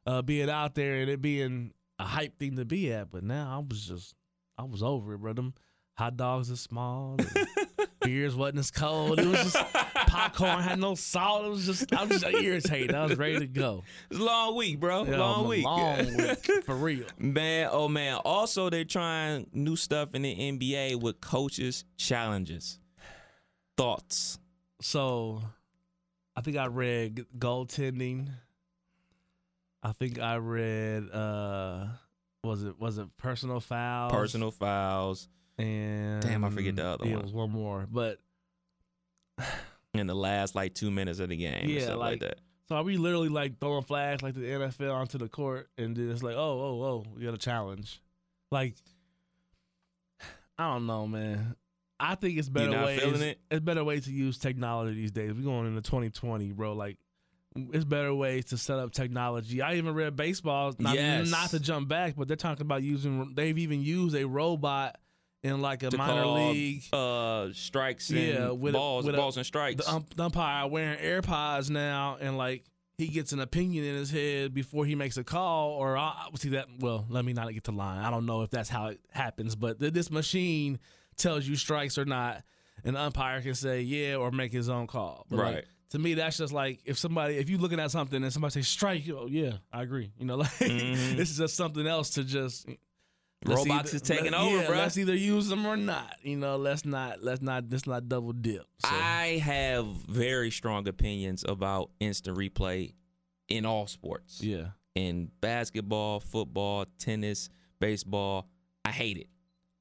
[0.08, 3.12] uh, being out there and it being a hype thing to be at.
[3.12, 4.15] But now I was just
[4.58, 5.34] I was over it, bro.
[5.34, 5.54] Them
[5.99, 7.17] hot dogs are small.
[8.01, 9.19] Beers wasn't as cold.
[9.19, 9.57] It was just
[10.07, 11.45] popcorn had no salt.
[11.45, 12.95] It was just I was just irritated.
[12.95, 13.83] I was ready to go.
[14.09, 15.03] It's a long week, bro.
[15.03, 15.65] Yeah, long week.
[15.65, 16.63] Long week.
[16.63, 17.05] For real.
[17.17, 18.15] Man, oh man.
[18.23, 22.79] Also, they're trying new stuff in the NBA with coaches challenges.
[23.75, 24.39] Thoughts?
[24.81, 25.41] So
[26.33, 28.29] I think I read goaltending.
[29.83, 31.88] I think I read uh
[32.45, 34.13] was it was it personal fouls?
[34.13, 35.27] Personal fouls
[35.60, 37.19] and Damn, I forget the other yeah, one.
[37.19, 37.88] It was one more.
[37.91, 38.19] But
[39.93, 41.67] in the last like two minutes of the game.
[41.69, 42.39] Yeah, like, like- that.
[42.67, 46.10] so are we literally like throwing flags like the NFL onto the court and then
[46.12, 48.02] it's like, oh, oh, oh, we got a challenge.
[48.52, 48.76] Like
[50.58, 51.56] I don't know, man.
[52.00, 53.02] I think it's better not ways.
[53.02, 53.39] feeling it?
[53.52, 55.34] It's better ways to use technology these days.
[55.34, 56.72] We're going into 2020, bro.
[56.72, 56.98] Like,
[57.74, 59.62] it's better ways to set up technology.
[59.62, 60.74] I even read baseball.
[60.80, 61.30] Not, Yes.
[61.30, 63.34] not to jump back, but they're talking about using.
[63.36, 64.98] They've even used a robot
[65.43, 66.84] in like a minor call, league.
[66.93, 69.84] uh, strikes and Yeah, with a- balls, a- and strikes.
[69.86, 72.65] the, ump, the umpire wearing AirPods now, and like
[72.97, 75.71] he gets an opinion in his head before he makes a call.
[75.71, 76.67] Or I I- see that.
[76.80, 78.04] Well, let me not get to line.
[78.04, 80.80] I don't know if that's how it happens, but th- this machine
[81.15, 82.43] tells you strikes or not,
[82.84, 85.25] and the umpire can say yeah or make his own call.
[85.30, 85.65] But like, Right.
[85.91, 88.67] to me, that's just like if somebody, if you're looking at something and somebody says
[88.67, 90.12] strike, you go, yeah, I agree.
[90.17, 92.67] You know, like this is just something else to just.
[93.45, 94.78] Robots either- is taking let- over, yeah, bruh.
[94.78, 96.15] Let's either use them or not.
[96.21, 98.65] You know, let's not, let's not, let's not double dip.
[98.86, 98.89] So.
[98.91, 102.93] I have very strong opinions about instant replay
[103.47, 104.41] in all sports.
[104.41, 104.69] yeah.
[104.95, 107.49] In basketball, football, tennis,
[107.80, 108.47] baseball.
[108.84, 109.28] I hate it.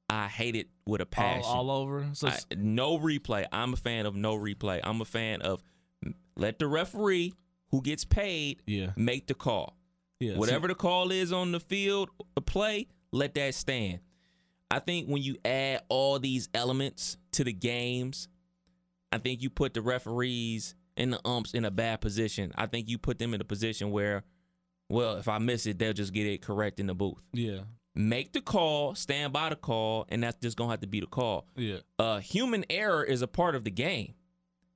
[0.09, 1.43] I hate it with a passion.
[1.45, 2.07] all, all over.
[2.13, 3.45] So I- no replay.
[3.51, 4.79] I'm a fan of no replay.
[4.83, 5.61] I'm a fan of
[6.37, 7.33] let the referee
[7.71, 9.75] who gets paid yeah, make the call.
[10.19, 10.37] yeah.
[10.37, 13.99] Whatever the call is on the field, the play, let that stand.
[14.71, 18.27] I think when you add all these elements to the games,
[19.11, 22.51] I think you put the referees and the umps in a bad position.
[22.55, 24.23] I think you put them in a position where,
[24.89, 27.21] well, if I miss it, they'll just get it correct in the booth.
[27.33, 27.61] yeah,
[27.95, 31.07] Make the call, stand by the call, and that's just gonna have to be the
[31.07, 31.47] call.
[31.55, 34.13] yeah, Uh, human error is a part of the game.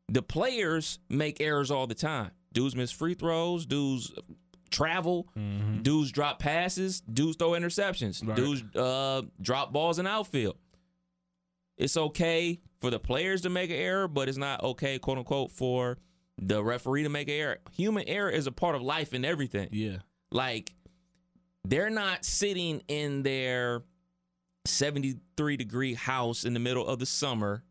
[0.10, 2.32] The players make errors all the time.
[2.52, 3.65] Dudes miss free throws.
[3.65, 4.12] Dudes
[4.73, 5.27] travel.
[5.81, 6.99] Dudes drop passes.
[7.01, 8.25] Dudes throw interceptions.
[8.27, 8.36] Right.
[8.36, 10.57] Dudes uh, drop balls in outfield.
[11.77, 15.51] It's okay for the players to make an error, but it's not okay, quote unquote,
[15.51, 15.97] for
[16.38, 17.57] the referee to make an error.
[17.71, 19.69] Human error is a part of life and everything.
[19.71, 19.97] yeah,
[20.31, 20.73] Like
[21.63, 23.83] they're not sitting in their
[24.65, 27.63] 73 degree house in the middle of the summer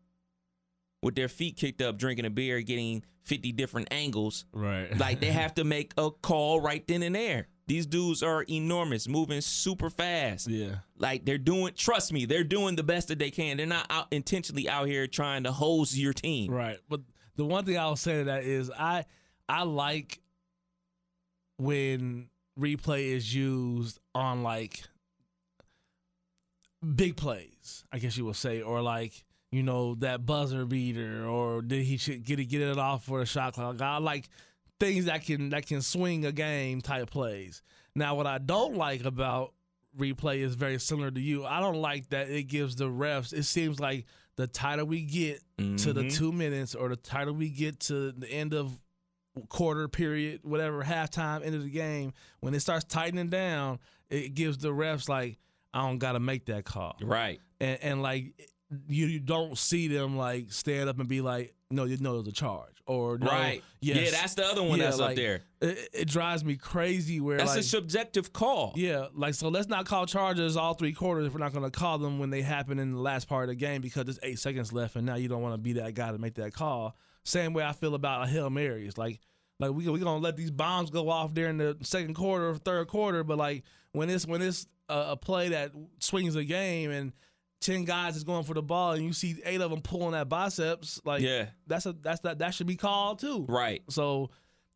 [1.03, 4.45] with their feet kicked up, drinking a beer, getting 50 different angles.
[4.53, 4.97] right.
[4.99, 7.47] Like they have to make a call right then and there.
[7.67, 10.49] These dudes are enormous, moving super fast.
[10.49, 13.55] yeah, Like they're doing, trust me, they're doing the best that they can.
[13.57, 16.51] They're not out intentionally out here trying to hose your team.
[16.51, 16.77] right.
[16.89, 17.01] But
[17.37, 19.05] the one thing I'll say to that is I,
[19.47, 20.19] I like
[21.57, 24.83] when replay is used on like
[26.95, 27.85] big plays.
[27.91, 31.97] I guess you will say, or like you know that buzzer beater, or did he
[31.97, 33.79] should get it get it off for a shot clock?
[33.81, 34.27] I like
[34.79, 37.61] things that can that can swing a game type plays.
[37.95, 39.53] Now, what I don't like about
[39.97, 41.45] replay is very similar to you.
[41.45, 43.31] I don't like that it gives the refs.
[43.31, 46.13] It seems like the tighter we get to the Mhm.
[46.15, 48.79] two minutes, or the tighter we get to the end of
[49.49, 54.57] quarter period, whatever halftime, end of the game, when it starts tightening down, it gives
[54.59, 55.37] the refs like
[55.75, 57.39] I don't got to make that call Right.
[57.59, 58.33] and, and like
[58.87, 62.27] you, you don't see them like stand up and be like, no, you know there's
[62.27, 63.63] a charge or no, right.
[63.81, 63.97] yes.
[63.97, 65.41] Yeah, that's the other one Yeah, that's like, up there.
[65.61, 68.73] It, it drives me crazy where That's like, a subjective call.
[68.75, 71.71] yeah, like so let's not call charges all three quarters if we're not going to
[71.71, 74.39] call them when they happen in the last part of the game because there's eight
[74.39, 76.95] seconds left and now you don't want to be that guy to make that call.
[77.23, 78.85] Same way I feel about a hail mary.
[78.85, 79.19] It's like
[79.59, 82.87] like we we gonna let these bombs go off during the second quarter or third
[82.87, 87.13] quarter, but like when it's when it's a, a play that swings the game and
[87.63, 90.29] ten guys is going for the ball and you see eight of them pulling that
[90.29, 91.47] biceps, like Yeah.
[91.67, 93.45] that's a that's that that should be called too.
[93.47, 93.81] Right.
[93.89, 94.29] So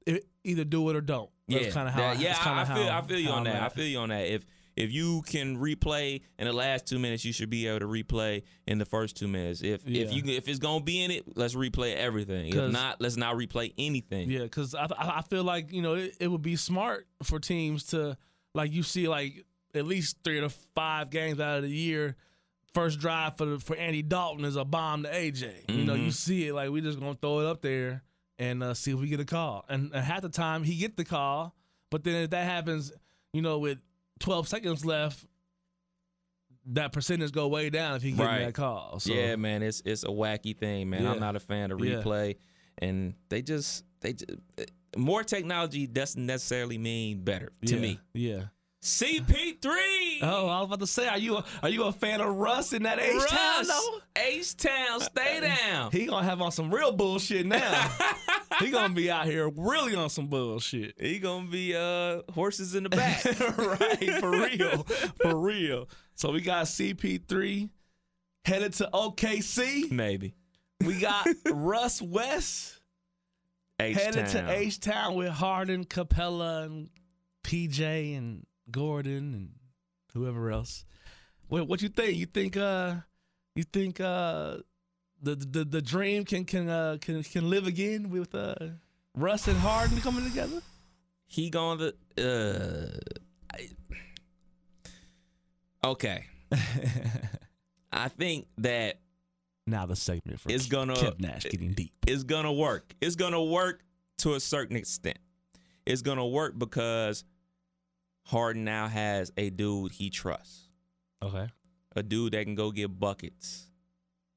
[0.06, 1.30] it, either do it or don't.
[1.50, 2.00] That's yeah, kind of how.
[2.02, 3.62] that- yeah, I, I feel how- I feel you on I'm that.
[3.64, 4.28] I feel you on that.
[4.28, 4.46] If
[4.76, 8.44] if you can replay in the last two minutes, you should be able to replay
[8.68, 9.62] in the first two minutes.
[9.62, 12.54] If if you if it's gonna be in it, let's replay everything.
[12.56, 14.30] if not, let's not replay anything.
[14.30, 17.40] Yeah, because I I I feel like you know it, it would be smart for
[17.40, 18.18] teams to
[18.54, 22.16] like you see like at least three to five games out of the year.
[22.74, 25.70] First drive for the, for Andy Dalton is a bomb to AJ.
[25.70, 26.14] You know you Mhm.
[26.14, 28.04] see it like we just gonna throw it up there
[28.38, 29.66] and uh, see if we get a call.
[29.70, 31.56] And, and half the time he get the call,
[31.90, 32.92] but then if that happens,
[33.34, 33.80] you know with
[34.20, 35.26] 12 seconds left,
[36.68, 38.40] that percentage go way down if he get Right.
[38.46, 39.00] that call.
[39.00, 41.04] So yeah, man, it's it's a wacky thing, man.
[41.04, 41.12] Yeah.
[41.14, 42.02] I'm not a fan of Yeah.
[42.02, 42.36] replay,
[42.78, 44.30] and they just they just,
[44.96, 48.00] more technology doesn't necessarily mean better to yeah, me.
[48.14, 48.44] Yeah.
[48.88, 50.20] CP3.
[50.22, 52.72] Oh, I was about to say, are you a, are you a fan of Russ
[52.72, 53.90] in that H Town Russ.
[54.16, 55.92] H Town, stay down.
[55.92, 57.98] He gonna have on some real bullshit now.
[58.60, 60.96] he gonna be out here really on some bullshit.
[60.98, 63.26] He gonna be uh horses in the back.
[63.58, 64.84] right, for real,
[65.22, 65.90] for real.
[66.16, 67.70] So we got CP3
[68.46, 69.92] headed to OKC.
[69.92, 70.34] Maybe.
[70.80, 72.80] We got Russ West
[73.78, 76.90] headed to H Town with Harden, Capela, and
[77.44, 79.50] PJ and Gordon and
[80.14, 80.86] whoever else.
[81.48, 82.18] What what you think?
[82.18, 82.96] You think uh
[83.56, 84.58] You think uh,
[85.22, 88.56] the the the dream can can uh, can can live again with uh,
[89.16, 90.62] Russ and Harden coming together?
[91.26, 93.00] He going to uh
[93.54, 93.70] I,
[95.84, 96.26] Okay.
[97.92, 99.00] I think that
[99.66, 101.94] Now the segment for It's gonna- Kev Nash getting deep.
[102.06, 102.94] it's gonna work.
[103.02, 103.82] It's gonna work
[104.20, 105.20] to a certain extent.
[105.86, 107.24] It's gonna work because
[108.28, 110.68] Harden now has a dude he trusts.
[111.24, 111.48] Okay.
[111.96, 113.72] A dude that can go get buckets.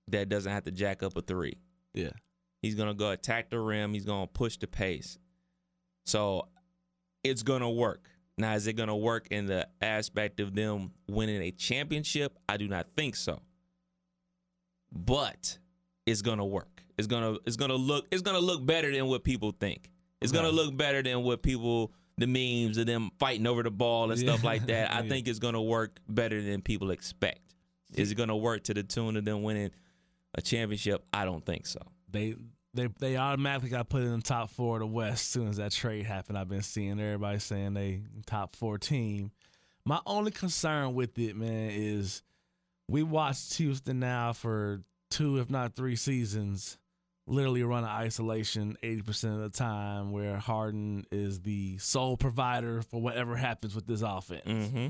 [0.07, 1.59] That doesn't have to jack up a three.
[1.93, 2.13] Yeah.
[2.63, 3.93] He's gonna go attack the rim.
[3.93, 5.19] He's gonna push the pace.
[6.07, 6.47] So
[7.25, 8.09] it's gonna work.
[8.39, 12.39] Now, is it gonna work in the aspect of them winning a championship?
[12.49, 13.41] I do not think so.
[14.93, 15.59] But
[16.07, 16.85] it's gonna work.
[16.97, 19.91] It's gonna it's gonna look it's gonna look better than what people think.
[20.21, 24.11] It's gonna look better than what people the memes of them fighting over the ball
[24.11, 24.93] and stuff like that.
[24.93, 25.09] I Yeah.
[25.09, 27.41] think it's gonna work better than people expect.
[27.95, 29.71] Is it gonna work to the tune of them winning
[30.35, 31.05] a championship?
[31.13, 31.81] I don't think so.
[32.09, 32.37] They
[32.75, 35.57] they they automatically got put in the top four of the West as soon as
[35.57, 36.39] that trade happened.
[36.39, 39.33] I've been seeing everybody saying they top four team.
[39.85, 42.23] My only concern with it, man, is
[42.87, 46.79] we watched Houston now for two, if not three seasons,
[47.31, 53.01] literally run an isolation 80% of the time where Harden is the sole provider for
[53.01, 54.45] whatever happens with this offense.
[54.45, 54.89] Mm-hmm.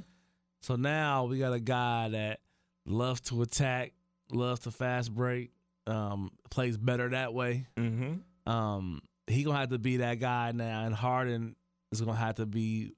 [0.62, 2.40] So now we got a guy that
[2.87, 3.92] loves to attack,
[4.33, 5.50] loves to fast break,
[5.87, 7.66] um, plays better that way.
[7.76, 8.50] Mm-hmm.
[8.50, 11.57] Um, he gonna have to be that guy now, and Harden
[11.92, 12.92] is gonna have to be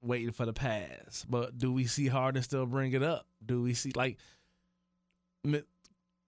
[0.00, 1.24] waiting for the pass.
[1.28, 3.26] But do we see Harden still bring it up?
[3.44, 4.18] Do we see like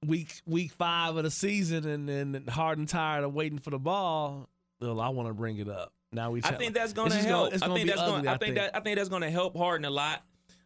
[0.07, 4.49] week week five of the season, and then Harden tired of waiting for the ball?
[4.81, 5.93] Well, I want to bring it up.
[6.13, 6.41] Now we.
[6.43, 7.53] I think that's gonna help.
[7.53, 8.31] it's I gonna think that's ugly, gonna.
[8.31, 8.73] I I think think.
[8.73, 8.77] that.
[8.77, 10.23] I think that's gonna help Harden a lot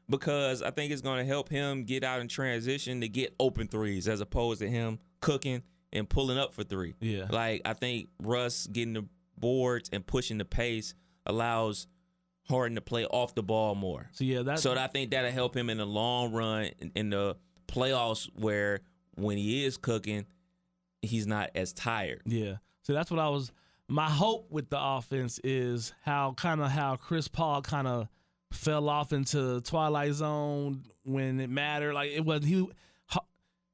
[0.09, 4.09] because I think it's gonna help him get out in transition to get open threes
[4.09, 6.94] as opposed to him cooking and pulling up for three.
[7.01, 7.27] Yeah.
[7.31, 10.94] Like I think Russ getting the boards and pushing the pace
[11.27, 11.87] allows
[12.49, 14.09] Harden to play off the ball more.
[14.12, 17.11] So yeah, that's So I think that'll help him in the long run in, in
[17.11, 17.37] the
[17.68, 18.81] playoffs where
[19.16, 20.27] when he is cooking,
[21.03, 22.22] he's not as tired.
[22.24, 22.57] Yeah.
[22.83, 23.53] So that's what I was.
[23.88, 28.09] My hope with the offense is how kind of how Chris Paul kind of
[28.50, 31.94] fell off into Twilight Zone when it mattered.
[31.94, 32.66] Like it was he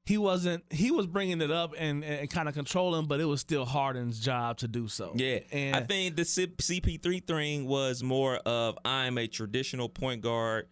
[0.06, 3.40] he wasn't he was bringing it up and, and kind of controlling, but it was
[3.40, 5.12] still Harden's job to do so.
[5.14, 10.68] Yeah, And I think the CP3 thing was more of I'm a traditional point guard,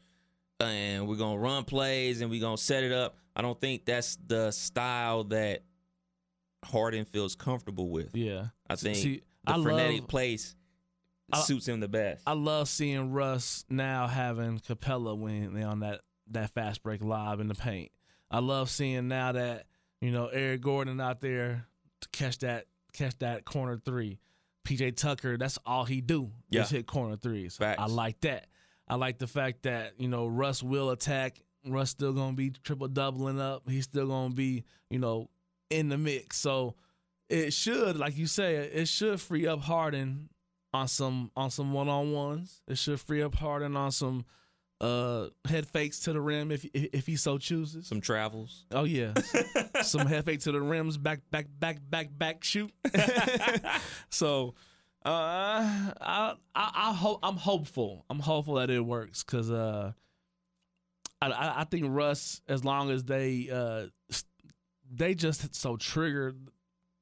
[0.61, 3.17] and we're gonna run plays and we're gonna set it up.
[3.37, 5.63] I don't think that's the style that
[6.65, 8.15] Harden feels comfortable with.
[8.17, 8.47] yeah.
[8.69, 10.57] I think See, the I frenetic love- place
[11.33, 12.23] I- suits him the best.
[12.27, 17.41] I love seeing Russ now having Capela when they on that that fast break live
[17.41, 17.91] in the paint.
[18.31, 19.67] I love seeing now that
[20.01, 21.67] you know Eric Gordon out there
[22.01, 24.19] to catch that catch that corner three.
[24.67, 26.31] PJ Tucker, that's all he do.
[26.51, 26.61] Yeah.
[26.63, 27.57] Just hit corner threes.
[27.57, 27.81] Facts.
[27.81, 28.49] I like that.
[28.89, 31.41] I like the fact that you know Russ will attack.
[31.67, 33.69] Russ still gonna be triple doubling up.
[33.69, 35.29] He's still gonna be you know
[35.71, 36.39] in the mix.
[36.39, 36.75] So
[37.29, 40.31] it should, like you say, it should free up Harden
[40.73, 42.63] on some on some one on ones.
[42.67, 44.25] It should free up Harden on some
[44.81, 47.87] uh head fakes to the rim if if, if he so chooses.
[47.87, 48.65] Some travels.
[48.71, 49.13] Oh yeah,
[49.83, 52.73] some head fake to the rims, back back back back back shoot.
[54.11, 54.55] so,
[55.05, 58.05] uh, I I I hope I'm hopeful.
[58.11, 59.93] I'm hopeful that it works because uh,
[61.23, 63.87] I, I I think Russ, as long as they uh
[64.91, 66.49] they just so triggered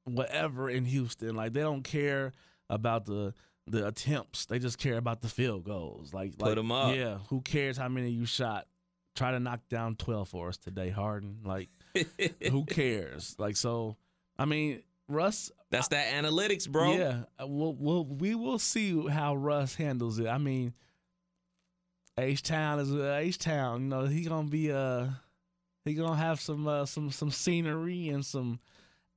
[0.04, 2.32] whatever in Houston, like they don't care
[2.68, 3.34] about the
[3.66, 4.46] the attempts.
[4.46, 6.14] They just care about the field goals.
[6.14, 6.94] Like Put like, 'em up.
[6.94, 8.66] Yeah, who cares how many you shot?
[9.14, 11.38] Try to knock down twelve for us today, Harden.
[11.44, 11.70] Like
[12.50, 13.34] who cares?
[13.38, 13.96] Like so,
[14.38, 15.50] I mean, Russ.
[15.76, 16.92] That's that analytics, bro.
[16.92, 20.26] Yeah, uh, we'll, we'll see how Russ handles it.
[20.26, 20.72] I mean,
[22.18, 23.82] H Town is H Town.
[23.82, 25.08] You know, he gonna be uh
[25.84, 28.58] he gonna have some uh, some some scenery and some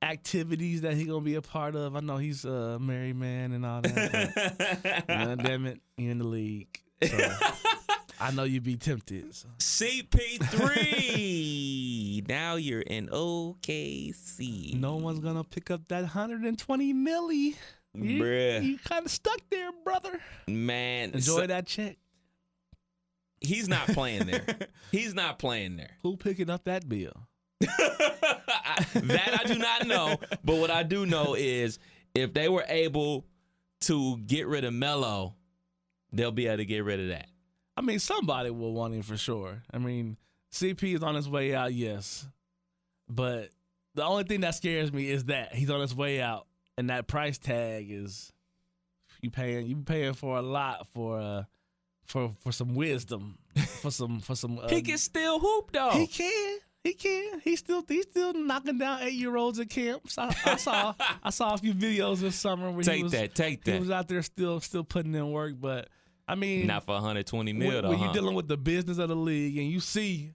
[0.01, 1.95] activities that he gonna be a part of.
[1.95, 5.03] I know he's a married man and all that.
[5.07, 5.07] but,
[5.43, 6.81] damn it, you in the league.
[7.03, 7.17] So,
[8.21, 9.33] I know you'd be tempted.
[9.33, 9.47] So.
[9.59, 12.27] CP3.
[12.27, 14.75] now you're in OKC.
[14.75, 17.55] No one's gonna pick up that 120 milli.
[17.93, 18.63] You, Bruh.
[18.63, 20.19] you kind of stuck there, brother.
[20.47, 21.97] Man, Enjoy so- that check.
[23.41, 24.43] He's not playing there.
[24.91, 25.91] He's not playing there.
[26.03, 27.13] Who picking up that bill?
[27.61, 30.17] that I do not know.
[30.43, 31.79] But what I do know is
[32.13, 33.25] if they were able
[33.81, 35.35] to get rid of Melo,
[36.11, 37.29] they'll be able to get rid of that.
[37.79, 39.63] I mean, somebody will want him for sure.
[39.73, 40.17] I mean,
[40.51, 42.27] CP is on his way out, yes.
[43.07, 43.51] But
[43.95, 46.45] the only thing that scares me is that he's on his way out,
[46.77, 48.33] and that price tag is
[49.21, 51.43] you paying you paying for a lot for uh
[52.03, 53.37] for for some wisdom
[53.81, 54.59] for some for some.
[54.59, 55.91] Uh, he can still hoop though.
[55.91, 56.57] He can.
[56.83, 57.39] He can.
[57.45, 60.17] He's still he's still knocking down eight year olds at camps.
[60.17, 63.35] I, I saw I saw a few videos this summer where take he was that.
[63.35, 63.79] Take he that.
[63.79, 65.53] was out there still still putting in work.
[65.57, 65.87] But
[66.29, 67.89] I mean, Not for 120 mil when, though.
[67.89, 70.33] when you're dealing with the business of the league and you see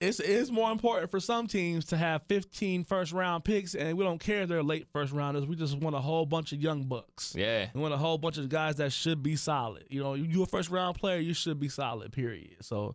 [0.00, 4.04] it's it's more important for some teams to have 15 first round picks and we
[4.04, 5.44] don't care if they're late first rounders.
[5.46, 7.34] We just want a whole bunch of young bucks.
[7.36, 7.66] yeah.
[7.74, 9.84] We want a whole bunch of guys that should be solid.
[9.90, 12.12] You know, you are a first round player, you should be solid.
[12.12, 12.56] Period.
[12.60, 12.94] So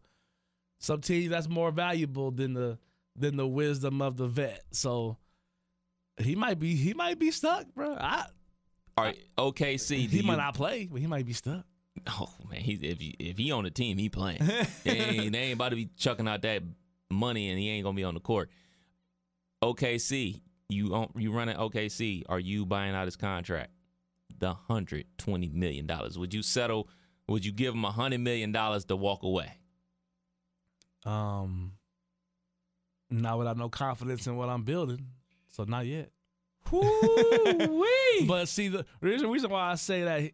[0.79, 2.77] some teams that's more valuable than the
[3.17, 4.63] than the wisdom of the vet.
[4.71, 5.17] So
[6.17, 7.95] he might be he might be stuck, bro.
[7.99, 8.25] I,
[8.97, 9.17] All right.
[9.37, 10.07] OKC.
[10.07, 11.65] he you- might not play, but he might be stuck.
[12.19, 14.39] Oh man, he if he, if he on the team, he playing.
[14.83, 16.63] they, ain't, they ain't about to be chucking out that
[17.09, 18.49] money, and he ain't gonna be on the court.
[19.63, 22.23] OKC, you on, you running OKC?
[22.27, 23.71] Are you buying out his contract?
[24.37, 26.17] The hundred twenty million dollars.
[26.17, 26.89] Would you settle?
[27.29, 29.53] Would you give him a hundred million dollars to walk away?
[31.05, 31.73] Um,
[33.09, 35.07] not without no confidence in what I'm building.
[35.49, 36.09] So not yet.
[36.71, 38.25] Woo-wee.
[38.27, 40.31] But see, the reason, reason why I say that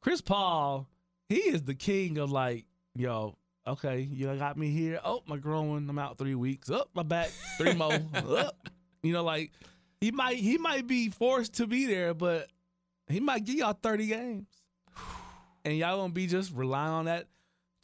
[0.00, 0.88] Chris Paul,
[1.28, 3.36] he is the king of like, yo,
[3.66, 5.00] okay, you got me here.
[5.04, 6.70] Oh, my growing, I'm out three weeks.
[6.70, 7.92] Up, my back, three more.
[8.14, 8.56] Up.
[9.02, 9.52] You know, like
[10.00, 12.48] he might he might be forced to be there, but
[13.08, 14.46] he might give y'all 30 games.
[15.62, 17.26] And y'all gonna be just relying on that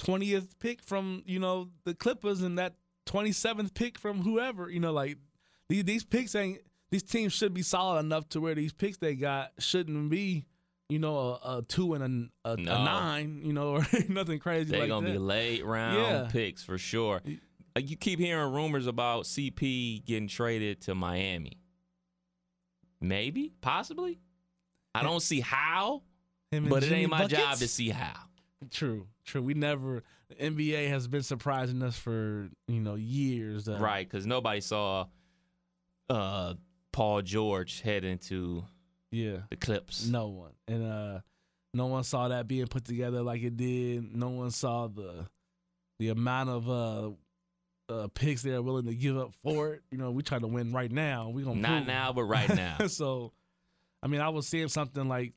[0.01, 2.73] 20th pick from, you know, the Clippers and that
[3.05, 4.71] 27th pick from whoever.
[4.71, 5.19] You know, like
[5.69, 9.15] these these picks ain't these teams should be solid enough to where these picks they
[9.15, 10.47] got shouldn't be,
[10.89, 12.75] you know, a, a two and a, a, No.
[12.75, 15.13] a nine, you know, or nothing crazy They're like gonna that.
[15.15, 16.29] be late round Yeah.
[16.31, 17.23] picks for sure.
[17.77, 21.59] Uh, You keep hearing rumors about CP getting traded to Miami.
[23.01, 24.21] Maybe, possibly.
[24.95, 26.03] I don't see how,
[26.51, 28.15] but it ain't my job to see how.
[28.71, 29.43] True, true.
[29.43, 33.69] We never the NBA has been surprising us for you know years.
[33.69, 35.07] Uh, Right, because nobody saw
[36.09, 36.55] uh,
[36.93, 38.65] Paul George head into
[39.11, 39.39] Yeah.
[39.51, 40.07] the Clips.
[40.07, 40.53] No one.
[40.69, 41.21] And uh
[41.75, 44.15] no one saw that being put together like it did.
[44.15, 45.27] No one saw the
[45.99, 47.11] the amount of uh
[47.89, 49.83] uh picks they're willing to give up for it.
[49.91, 51.29] You know, we try to win right now.
[51.29, 52.79] We gonna Not prove now, but right now.
[52.89, 53.33] so
[54.03, 55.35] I mean I was seeing something like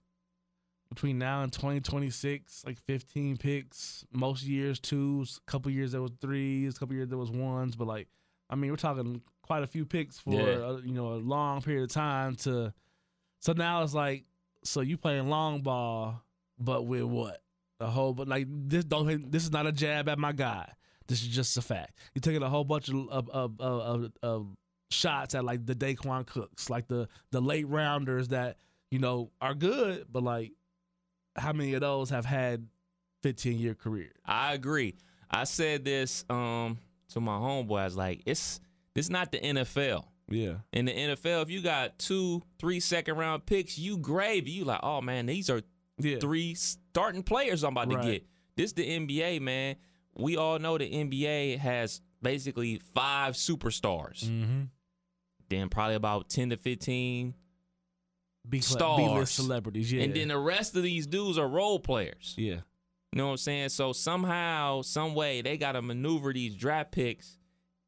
[0.89, 4.03] between now and 2026, like 15 picks.
[4.11, 8.07] Most years twos, couple years there was threes, couple years there was ones, but like
[8.49, 10.65] I mean we're talking quite a few picks for Yeah.
[10.65, 12.73] uh, you know a long period of time to.
[13.39, 14.25] So now it's like,
[14.63, 16.21] so you playing long ball,
[16.57, 17.41] but with what?
[17.79, 19.31] A whole, but like this don't.
[19.31, 20.69] This is not a jab at my guy.
[21.07, 21.97] This is just a fact.
[22.13, 24.47] You're taking a whole bunch of of of, of, of,
[24.91, 28.57] shots at like the Daequan Cooks, like the the late rounders that
[28.91, 30.51] you know are good, but like
[31.37, 32.67] how many of those have had
[33.23, 34.13] 15 year careers?
[34.25, 34.95] I agree.
[35.29, 36.77] I said this um,
[37.13, 37.79] to my homeboy.
[37.79, 38.59] I was like, it's
[38.93, 40.03] this not the NFL.
[40.29, 44.51] Yeah, In the NFL, if you got two, three second round picks, you gravy.
[44.51, 45.61] You like, oh man, these are
[45.97, 48.03] yeah, three starting players I'm about Right.
[48.03, 48.25] to get.
[48.55, 49.75] This the NBA, man.
[50.15, 54.23] We all know the NBA has basically five superstars.
[54.25, 54.63] mm-hmm.
[55.49, 57.33] Then probably about ten to fifteen,
[58.47, 59.11] B Stars.
[59.11, 59.91] list celebrities.
[59.91, 62.35] Yeah, and then the rest of these dudes are role players.
[62.37, 62.55] yeah,
[63.11, 63.69] You know what I'm saying?
[63.69, 67.37] So somehow, some way, they got to maneuver these draft picks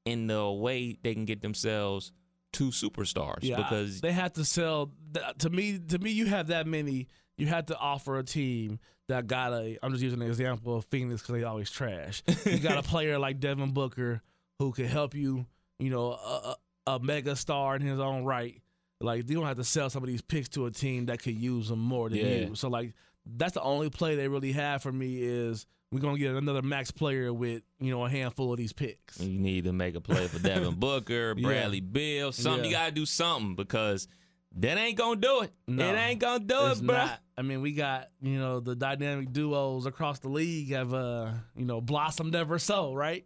[0.06, 2.12] in the way they can get themselves
[2.52, 3.40] two superstars.
[3.42, 4.92] Yeah, because they have to sell.
[5.40, 7.08] To me, to me, you have that many.
[7.38, 9.78] You have to offer a team that got a.
[9.84, 12.22] I'm just using an example of Phoenix because they always trash.
[12.46, 14.22] You got a player like Devin Booker
[14.60, 15.46] who could help you.
[15.80, 16.56] You know, a,
[16.88, 18.62] a, a mega star in his own right.
[19.00, 21.34] Like you don't have to sell some of these picks to a team that could
[21.36, 22.26] use them more than Yeah.
[22.48, 22.56] you.
[22.56, 22.94] So like
[23.26, 26.90] that's the only play they really have for me is we're gonna get another max
[26.92, 29.20] player with you know a handful of these picks.
[29.20, 31.48] you need to make a play for Devin Booker, Yeah.
[31.48, 32.66] Bradley Beal, something.
[32.66, 34.08] You got to do something because
[34.56, 35.54] that ain't going to do it.
[35.68, 36.96] No, it ain't going to do it, bro.
[36.98, 37.20] not.
[37.38, 41.66] I mean, we got you know the dynamic duos across the league have uh you
[41.66, 43.26] know blossomed ever so right.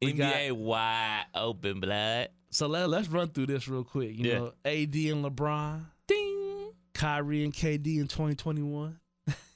[0.00, 2.28] We NBA wide open, blood.
[2.50, 4.16] So let let's run through this real quick.
[4.18, 4.38] You Yeah.
[4.38, 6.72] know, AD and LeBron, Ding.
[6.92, 8.98] Kyrie and KD in 2021,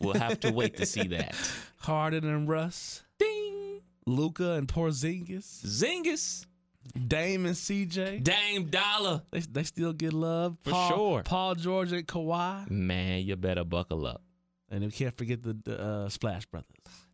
[0.00, 1.34] We'll have to wait to see that.
[1.78, 3.80] Harden and Russ, Ding.
[4.06, 6.46] Luka and Porzingis, Zingus.
[7.08, 8.22] Dame and CJ.
[8.22, 9.22] Dame Dollar.
[9.32, 11.22] They they still get love For Paul, sure.
[11.24, 14.22] Paul George and Kawhi, Man, you better buckle up.
[14.70, 16.68] and we can't forget the, the uh, Splash Brothers.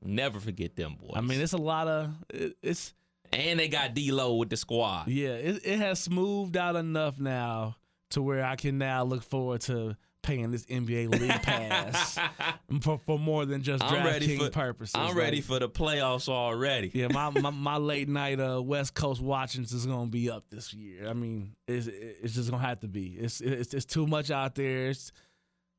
[0.05, 1.12] Never forget them boys.
[1.14, 2.92] I mean, it's a lot of it, it's
[3.32, 5.09] And they got D-Lo with the squad.
[5.09, 7.76] Yeah, it, it has smoothed out enough now
[8.11, 12.18] to where I can now look forward to paying this NBA league pass
[12.81, 14.95] for, for more than just ready DraftKings purposes.
[14.97, 16.91] I'm ready Like, for the playoffs already.
[16.95, 20.73] yeah, my, my, my late night uh, West Coast watchings is gonna be up this
[20.73, 21.09] year.
[21.09, 23.16] I mean, it's it's just gonna have to be.
[23.18, 24.89] It's it's it's too much out there.
[24.89, 25.12] It's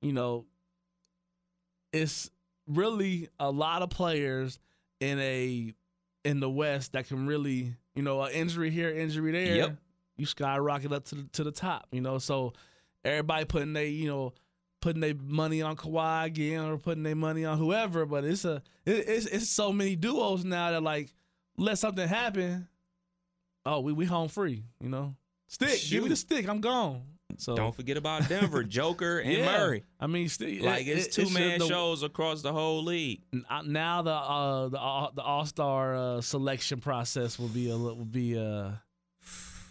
[0.01, 0.45] you know,
[1.91, 2.29] it's
[2.67, 4.59] really a lot of players
[4.99, 5.73] in a
[6.25, 9.55] in the West that can really you know an injury here, injury there.
[9.55, 9.77] Yep.
[10.15, 11.87] You skyrocket up to the, to the top.
[11.91, 12.53] You know, so
[13.05, 14.33] everybody putting they you know
[14.81, 18.05] putting their money on Kawhi again or putting their money on whoever.
[18.05, 21.13] But it's a it, it's it's so many duos now that like
[21.57, 22.67] let something happen.
[23.65, 24.63] Oh, we we home free.
[24.81, 25.15] You know,
[25.47, 25.79] stick.
[25.89, 26.47] Give me the stick.
[26.49, 27.03] I'm gone.
[27.37, 29.45] So Don't forget about Denver, Joker, and yeah.
[29.57, 29.83] Murray.
[29.99, 33.23] I mean, still, Like it's two man the- shows across the whole league.
[33.49, 37.77] uh, now the uh, the uh, the All Star uh, selection process will be a
[37.77, 38.71] will be uh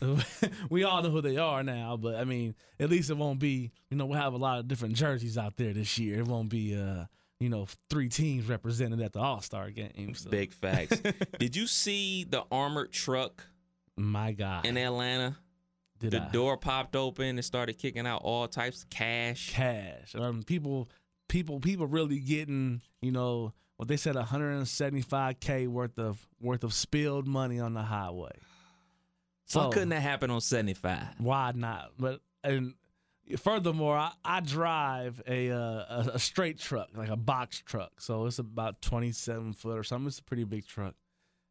[0.70, 3.70] we all know who they are now, but I mean, at least it won't be
[3.90, 6.18] you know we'll have a lot of different jerseys out there this year.
[6.20, 7.04] It won't be uh
[7.40, 10.14] you know three teams represented at the All Star game.
[10.14, 10.30] So.
[10.30, 11.00] Big facts.
[11.38, 13.46] Did you see the armored truck
[13.96, 15.36] My God, in Atlanta?
[15.98, 16.28] did The I?
[16.30, 19.50] door popped open and started kicking out all types of cash.
[19.52, 20.14] cash.
[20.16, 20.88] Um, people,
[21.28, 27.26] people, people really getting you know what they said 175k worth of worth of spilled
[27.26, 28.32] money on the highway.
[29.60, 31.06] Why couldn't that happen on 75?
[31.18, 31.92] Why not?
[31.98, 32.74] But and
[33.38, 38.00] furthermore, I, I drive a, uh, a straight truck, like a box truck.
[38.00, 40.08] So it's about 27 foot or something.
[40.08, 40.94] It's a pretty big truck.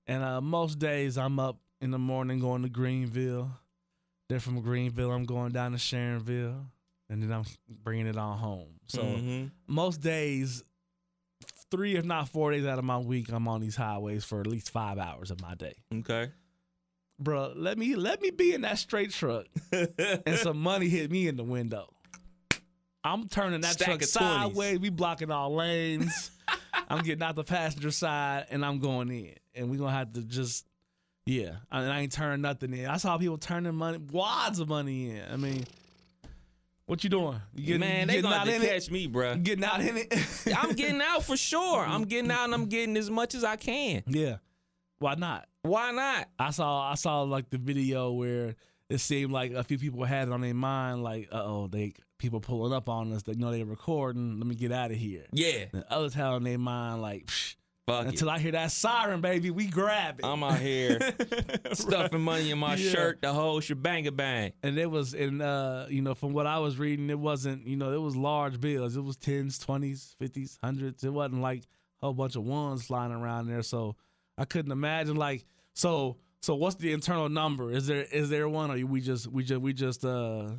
[0.08, 3.52] And uh, most days I'm up in the morning going to Greenville.
[4.30, 6.66] Then from Greenville, I'm going down to Sharonville,
[7.10, 8.80] and then I'm bringing it on home.
[8.88, 9.52] So Mhm.
[9.68, 10.64] most days,
[11.70, 14.48] three if not four days out of my week, I'm on these highways for at
[14.48, 16.32] least five hours of my day Okay.
[17.22, 21.28] Bro, let me let me be in that straight truck and some money hit me
[21.28, 21.88] in the window.
[23.04, 24.12] I'm turning that Stack truck of 20s.
[24.12, 24.80] sideways.
[24.80, 26.32] We blocking all lanes.
[26.88, 29.34] I'm getting out the passenger side and I'm going in.
[29.56, 30.66] And we're gonna have to just
[31.26, 31.56] yeah.
[31.72, 32.86] I, I ain't turning nothing in.
[32.86, 35.24] I saw people turning money wads of money in.
[35.32, 35.66] I mean,
[36.86, 37.40] what you doing?
[37.56, 38.70] You getting, Man, they getting gonna in it?
[38.70, 39.00] catch me.
[39.00, 40.14] You Getting out in it.
[40.58, 41.86] I'm getting out for sure.
[41.86, 44.04] I'm getting out and I'm getting as much as I can.
[44.08, 44.38] yeah.
[45.02, 45.48] Why not?
[45.64, 46.30] Why not?
[46.40, 48.56] I saw I saw like the video where
[48.90, 51.94] it seemed like a few people had it on their mind, like, uh oh, they
[52.20, 53.24] people pulling up on us.
[53.24, 54.38] They know they're recording.
[54.38, 55.26] Let me get out of here.
[55.34, 55.66] Yeah.
[55.74, 57.56] And others had on their mind, like, Psh,
[57.88, 58.10] Fuck it.
[58.10, 60.26] until I hear that siren, baby, we grab it.
[60.26, 61.00] I'm out here
[61.74, 62.92] stuffing money in my Yeah.
[62.92, 64.52] shirt, the whole shebang bang.
[64.62, 67.76] and it was and uh, you know, from what I was reading, it wasn't, you
[67.78, 68.96] know, it was large bills.
[68.96, 71.04] It was tens, twenties, fifties, hundreds.
[71.04, 71.64] It wasn't like
[72.02, 73.64] a whole bunch of ones flying around there.
[73.64, 73.96] So
[74.38, 77.72] I couldn't imagine like so so what's the internal number?
[77.72, 80.50] Is there is there one or we just we just we just uh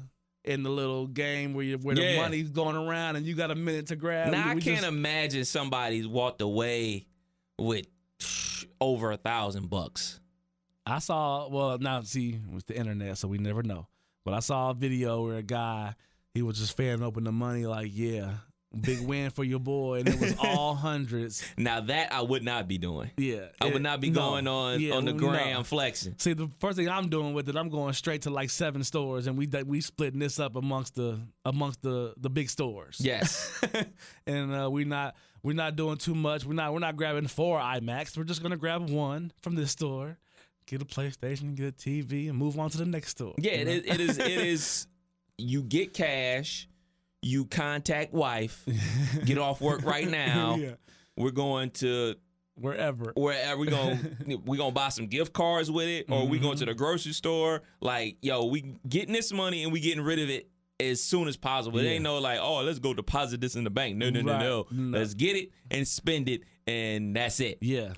[0.45, 3.55] in the little game where you where the money's going around and you got a
[3.55, 4.31] minute to grab?
[4.33, 7.07] Now We- I we can't just- imagine somebody's walked away
[7.59, 7.87] with
[8.81, 10.20] over a thousand bucks.
[10.87, 13.87] I saw well now see with the internet, so we never know.
[14.25, 15.95] But I saw a video where a guy
[16.35, 18.35] he was just fanning open the money like, yeah,
[18.81, 21.45] big win for your boy, and it was all hundreds.
[21.57, 23.11] Now that I would not be doing.
[23.16, 24.20] Yeah, I it- would not be no.
[24.20, 25.62] going on Yeah, on the no.
[25.62, 26.14] flexing.
[26.18, 29.27] See, the first thing I'm doing with it, I'm going straight to like seven stores,
[29.27, 32.99] and we we splitting this up amongst the amongst the the big stores.
[33.01, 33.51] Yes.
[34.27, 36.45] and uh, we're not we're not doing too much.
[36.45, 38.16] We're not we're not grabbing four IMAX.
[38.16, 40.18] We're just gonna grab one from this store,
[40.66, 43.35] get a PlayStation, get a TV, and move on to the next store.
[43.39, 43.95] Yeah, you it know?
[43.95, 44.18] it is.
[44.18, 44.87] It is.
[45.39, 46.68] You get cash.
[47.23, 48.66] You contact wife.
[49.25, 50.57] Get off work right now.
[50.61, 50.73] Yeah.
[51.16, 52.14] We're going to
[52.55, 53.12] wherever.
[53.14, 54.16] wherever we going
[54.47, 56.47] we gonna buy some gift cards with it, or we Mm-hmm.
[56.47, 57.62] going to the grocery store.
[57.81, 60.49] Like, yo, we getting this money and we getting rid of it
[60.81, 61.79] as soon as possible.
[61.79, 61.91] It Yeah.
[61.93, 63.97] ain't no like, oh, let's go deposit this in the bank.
[63.99, 64.41] No, no, no, Right.
[64.41, 64.66] no.
[64.70, 64.99] No.
[64.99, 67.59] Let's get it and spend it, and that's it.
[67.61, 67.93] Yeah,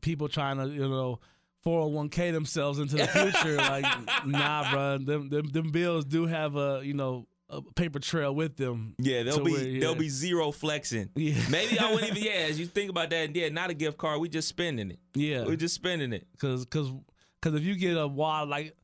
[0.00, 1.18] people trying to you know.
[1.64, 3.84] 401k themselves into the future, like
[4.26, 4.98] nah, bro.
[4.98, 8.94] Them, them them bills do have a you know a paper trail with them.
[8.98, 9.80] Yeah, there'll be where, yeah.
[9.80, 11.10] there'll be zero flexing.
[11.16, 11.34] Yeah.
[11.50, 12.22] Maybe I wouldn't even.
[12.32, 14.20] Yeah, as you think about that, yeah, not a gift card.
[14.20, 14.98] We just spending it.
[15.14, 16.26] Yeah, We're just spending it.
[16.40, 16.90] Cause, cause,
[17.40, 18.74] cause if you get a wild like,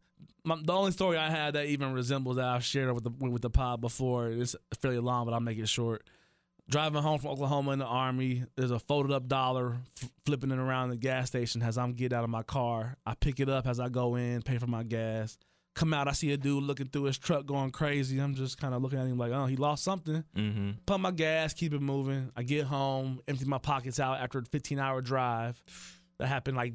[0.44, 3.42] my, the only story I had that even resembles that I've shared with the with
[3.42, 4.28] the pod before.
[4.28, 6.08] It's fairly long, but I'll make it short.
[6.70, 10.58] Driving home from Oklahoma in the army, there's a folded up dollar f- flipping it
[10.58, 12.96] around the gas station as I'm getting out of my car.
[13.06, 15.38] I pick it up as I go in, pay for my gas.
[15.74, 18.18] Come out, I see a dude looking through his truck going crazy.
[18.18, 20.24] I'm just kind of looking at him like, oh, he lost something.
[20.36, 20.70] Mm-hmm.
[20.86, 22.32] Pump my gas, keep it moving.
[22.36, 25.62] I get home, empty my pockets out after a 15 hour drive.
[26.18, 26.74] That happened like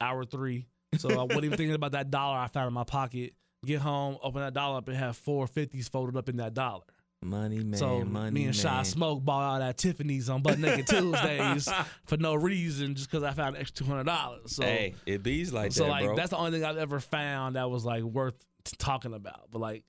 [0.00, 0.66] hour three.
[0.98, 3.34] So I wasn't even thinking about that dollar I found in my pocket.
[3.66, 6.82] Get home, open that dollar up, and have four fifties folded up in that dollar.
[7.24, 8.84] Money man, so money me and Shy man.
[8.84, 11.66] Smoke bought all that Tiffany's on Butt Naked Tuesdays
[12.04, 14.52] for no reason, just because I found an extra two hundred dollars.
[14.54, 16.16] So, hey, it bees like so that, like bro.
[16.16, 19.50] that's the only thing I've ever found that was like worth t- talking about.
[19.50, 19.84] But like,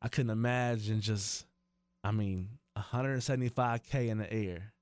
[0.00, 1.46] I couldn't imagine just,
[2.04, 4.72] I mean, one hundred seventy five k in the air.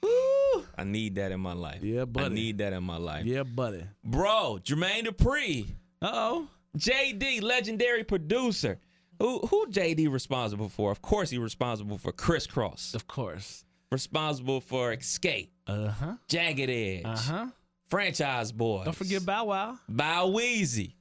[0.00, 0.64] Woo!
[0.78, 1.82] I need that in my life.
[1.82, 2.26] Yeah, buddy.
[2.26, 3.24] I need that in my life.
[3.24, 3.82] Yeah, buddy.
[4.04, 5.66] Bro, Jermaine Dupri,
[6.00, 6.48] Uh oh.
[6.78, 8.78] JD, legendary producer.
[9.22, 10.90] Who who JD responsible for?
[10.90, 12.92] Of course, he responsible for Kris Kross.
[12.94, 13.64] Of course.
[13.92, 16.14] Responsible for Xscape, Uh huh.
[16.28, 17.46] Jagged Edge, Uh huh.
[17.88, 18.86] Franchise Boys.
[18.86, 19.78] Don't forget Bow Wow.
[19.88, 20.94] Bow Weezy.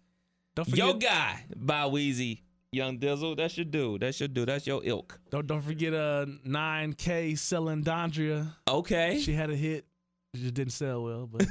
[0.54, 0.78] Don't forget.
[0.86, 2.42] Yo guy, Bow Weezy.
[2.74, 4.02] Young Dizzle, that's your dude.
[4.02, 4.48] That's your dude.
[4.50, 5.20] That's your ilk.
[5.32, 8.54] Don't don't forget uh nine K selling Dondria.
[8.70, 9.20] Okay.
[9.20, 9.86] She had a hit.
[10.34, 11.46] It just didn't sell well, but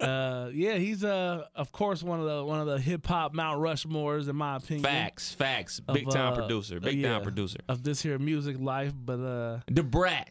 [0.00, 3.60] uh, yeah, he's uh of course one of the one of the hip hop Mount
[3.60, 4.82] Rushmores in my opinion.
[4.82, 5.80] Facts, facts.
[5.86, 6.80] of, Big time uh, producer.
[6.80, 7.58] Big yeah, time producer.
[7.68, 8.92] of this here music life.
[8.92, 10.30] But uh, Da Brat.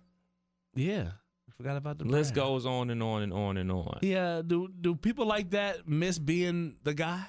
[0.76, 1.12] yeah,
[1.48, 2.46] I forgot about the List brand.
[2.46, 4.00] goes on and on and on and on.
[4.02, 7.24] Yeah, do do people like that miss being the guy?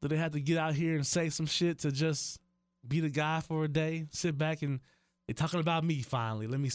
[0.00, 2.38] Do they have to get out here and say some shit to just
[2.86, 4.06] be the guy for a day?
[4.12, 4.78] Sit back and
[5.26, 6.46] they talking about me finally.
[6.46, 6.70] Let me.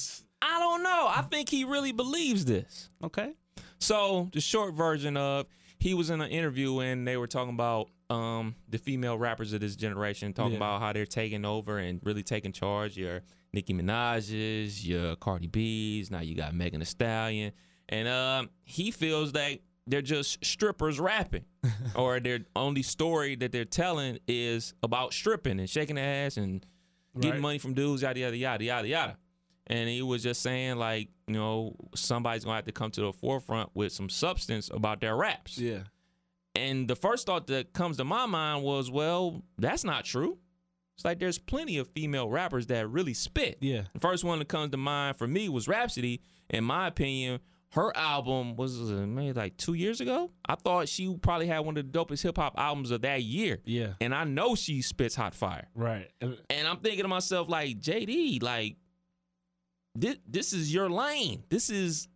[0.78, 1.08] Don't know.
[1.10, 2.90] I think he really believes this.
[3.04, 3.34] Okay.
[3.80, 5.46] So the short version of
[5.80, 9.62] he was in an interview and they were talking about um, the female rappers of
[9.62, 10.58] this generation, talking Yeah.
[10.58, 12.98] about how they're taking over and really taking charge.
[12.98, 13.22] Your
[13.54, 16.10] Nicki Minaj's, your Cardi B's.
[16.10, 17.52] Now you got Megan Thee Stallion,
[17.90, 21.46] and um, he feels like they're just strippers rapping,
[21.96, 26.66] or their only story that they're telling is about stripping and shaking their ass and
[27.16, 27.42] getting Right.
[27.42, 29.18] money from dudes, yada yada yada yada yada.
[29.68, 33.14] And he was just saying like, you know, somebody's gonna have to come to the
[33.14, 35.58] forefront with some substance about their raps.
[35.58, 35.80] Yeah.
[36.56, 40.38] And the first thought that comes to my mind was, well, that's not true.
[40.96, 43.58] It's like there's plenty of female rappers that really spit.
[43.62, 43.84] Yeah.
[43.94, 46.22] The first one that comes to mind for me was Rapsody.
[46.50, 47.42] In my opinion,
[47.74, 50.32] her album was maybe like two years ago.
[50.48, 53.60] I thought she probably had one of the dopest hip hop albums of that year.
[53.66, 53.94] Yeah.
[54.02, 55.68] And I know she spits hot fire.
[55.76, 56.10] Right.
[56.22, 58.78] And I'm thinking to myself, like, JD, like,
[60.00, 61.44] this, this is your lane.
[61.50, 62.08] This is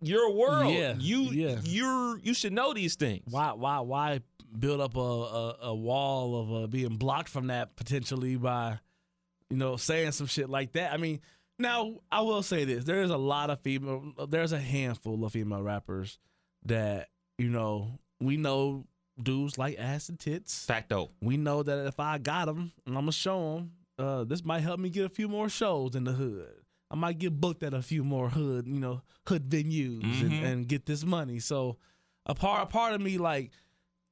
[0.00, 0.72] your world.
[0.74, 1.60] Yeah, You yeah.
[1.64, 3.22] you're you should know these things.
[3.30, 4.20] why why why
[4.58, 8.78] build up a a, a wall of uh, being blocked from that potentially by
[9.48, 11.20] you know saying some shit like that i mean
[11.58, 15.32] now i will say this there is a lot of female there's a handful of
[15.32, 16.18] female rappers
[16.66, 17.08] that
[17.38, 18.84] you know we know
[19.22, 21.10] dudes like ass and tits Facto.
[21.22, 24.60] we know that if i got them and i'm gonna show them uh, this might
[24.60, 26.50] help me get a few more shows in the hood
[26.92, 30.44] i might get booked at a few more hood you know hood venues and, Mhm.
[30.44, 31.78] and get this money so
[32.26, 33.50] a part a part of me like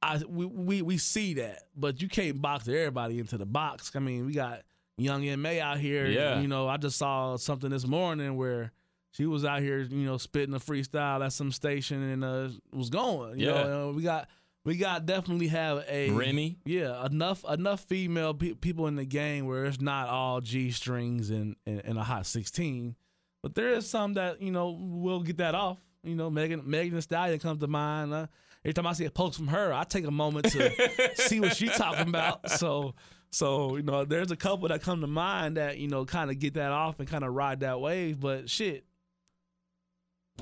[0.03, 3.91] I we, we we see that, but you can't box everybody into the box.
[3.95, 4.63] I mean, we got
[4.97, 6.07] Young M.A out here.
[6.07, 6.41] Yeah.
[6.41, 8.71] You know, I just saw something this morning where
[9.11, 12.89] she was out here, you know, spitting a freestyle at some station and uh was
[12.89, 13.39] going.
[13.39, 13.63] You Yeah.
[13.63, 14.27] know, we got
[14.63, 16.59] we got definitely have a Remy.
[16.65, 21.29] Yeah, enough enough female pe- people in the game where it's not all G strings
[21.29, 22.95] and, and and a hot sixteen,
[23.41, 25.79] but there is some that you know will get that off.
[26.03, 28.13] You know, Megan Megan Thee Stallion comes to mind.
[28.13, 28.27] Uh,
[28.63, 31.55] every time I see a post from her, I take a moment to see what
[31.55, 32.49] she's talking about.
[32.51, 32.93] So,
[33.31, 36.37] so you know, there's a couple that come to mind that you know kind of
[36.37, 38.19] get that off and kind of ride that wave.
[38.19, 38.85] But shit,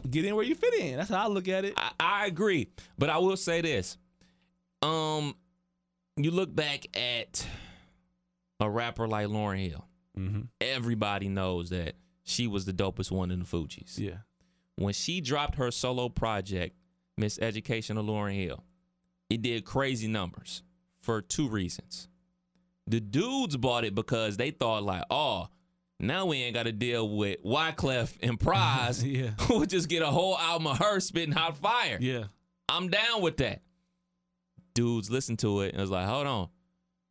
[0.09, 0.97] get in where you fit in.
[0.97, 1.73] That's how I look at it.
[1.77, 3.97] I, I agree, but I will say this:
[4.81, 5.35] um,
[6.17, 7.45] you look back at
[8.59, 9.85] a rapper like Lauryn Hill.
[10.17, 10.41] Mm-hmm.
[10.61, 13.97] Everybody knows that she was the dopest one in the Fugees.
[13.97, 14.17] Yeah,
[14.75, 16.75] When she dropped her solo project,
[17.19, 18.63] Miseducation of Lauryn Hill,
[19.29, 20.63] it did crazy numbers
[21.01, 22.07] for two reasons.
[22.87, 25.47] The dudes bought it because they thought like, oh,
[25.99, 29.03] now we ain't got to deal with Wyclef and Pras.
[29.05, 31.97] yeah, we'll just get a whole album of her spitting hot fire.
[32.01, 32.25] yeah.
[32.67, 33.61] I'm down with that.
[34.73, 36.49] Dudes listened to it and was like, hold on,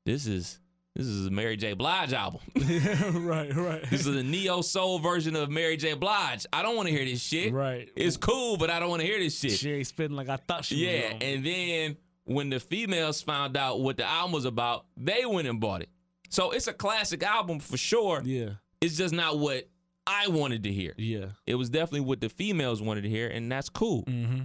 [0.06, 0.60] this is
[0.96, 1.74] this is a Mary J.
[1.74, 2.40] Blige album.
[2.56, 5.94] right, right, this is a neo soul version of Mary J.
[5.94, 6.44] Blige.
[6.52, 7.52] I don't want to hear this shit.
[7.52, 7.88] right.
[7.94, 9.52] It's cool, but I don't want to hear this shit.
[9.52, 11.22] She ain't spitting like I thought she Yeah, was.
[11.22, 15.60] and then when the females found out what the album was about, they went and
[15.60, 15.88] bought it.
[16.30, 18.20] So it's a classic album for sure.
[18.24, 18.50] yeah,
[18.80, 19.68] It's just not what
[20.06, 20.94] I wanted to hear.
[20.98, 21.26] yeah.
[21.46, 24.02] It was definitely what the females wanted to hear, and that's cool.
[24.04, 24.42] Mm-hmm.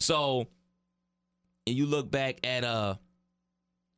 [0.00, 0.48] So
[1.66, 2.96] and you look back at uh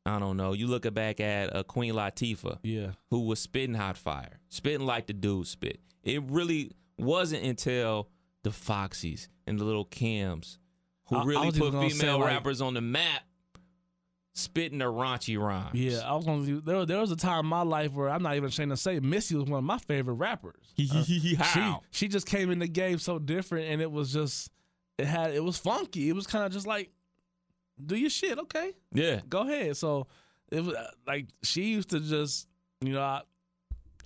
[0.07, 3.97] I don't know, you look back at uh, Queen Latifah Yeah, who was spitting hot
[3.97, 5.81] fire, spitting like the dude spit.
[6.03, 8.11] It really wasn't until
[8.43, 10.59] the Foxies and the little Kims
[11.09, 13.23] who I- I really even put gonna say, female like- rappers on the map,
[14.35, 15.75] spitting the raunchy rhymes.
[15.75, 16.45] Yeah, I was gonna.
[16.45, 18.77] do- There, there was a time in my life where I'm not even ashamed to
[18.77, 20.75] say Missy was one of my favorite rappers.
[21.39, 21.83] How?
[21.91, 24.51] She she just came in the game so different, and it was just
[24.99, 26.09] it had it was funky.
[26.09, 26.91] It was kind of just like,
[27.85, 29.21] do your shit, okay, yeah.
[29.29, 29.77] go ahead.
[29.77, 30.07] So
[30.51, 32.47] it was uh, like she used to just
[32.81, 33.23] you know I,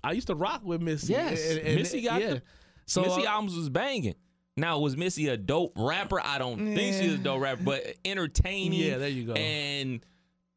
[0.03, 1.13] I used to rock with Missy.
[1.13, 2.35] Yes, Missy got yeah.
[2.35, 2.43] the-
[2.87, 4.15] So Missy uh, albums was banging.
[4.57, 6.21] Now was Missy a dope rapper?
[6.21, 8.73] I don't think she was a dope rapper, but entertaining.
[8.81, 9.35] Yeah, there you go.
[9.35, 10.05] And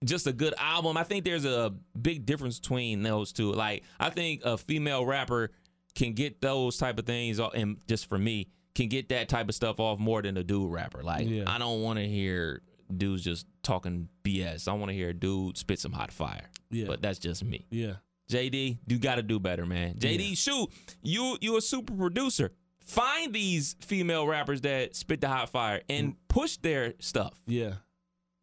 [0.03, 0.97] just a good album.
[0.97, 3.51] I think there's a big difference between those two.
[3.53, 5.51] Like I think a female rapper
[5.93, 9.55] can get those type of things, and just for me, can get that type of
[9.55, 11.03] stuff off more than a dude rapper.
[11.03, 11.43] Like Yeah.
[11.47, 12.61] I don't want to hear
[12.97, 14.67] dudes just talking BS.
[14.67, 16.49] I want to hear a dude spit some hot fire.
[16.69, 16.85] Yeah.
[16.87, 17.65] But that's just me.
[17.69, 17.95] yeah.
[18.31, 19.95] JD, you got to do better, man.
[19.95, 20.69] JD, shoot,
[21.03, 22.51] you you a super producer.
[22.79, 26.15] Find these female rappers that spit the hot fire and mm.
[26.29, 27.39] push their stuff.
[27.45, 27.73] Yeah.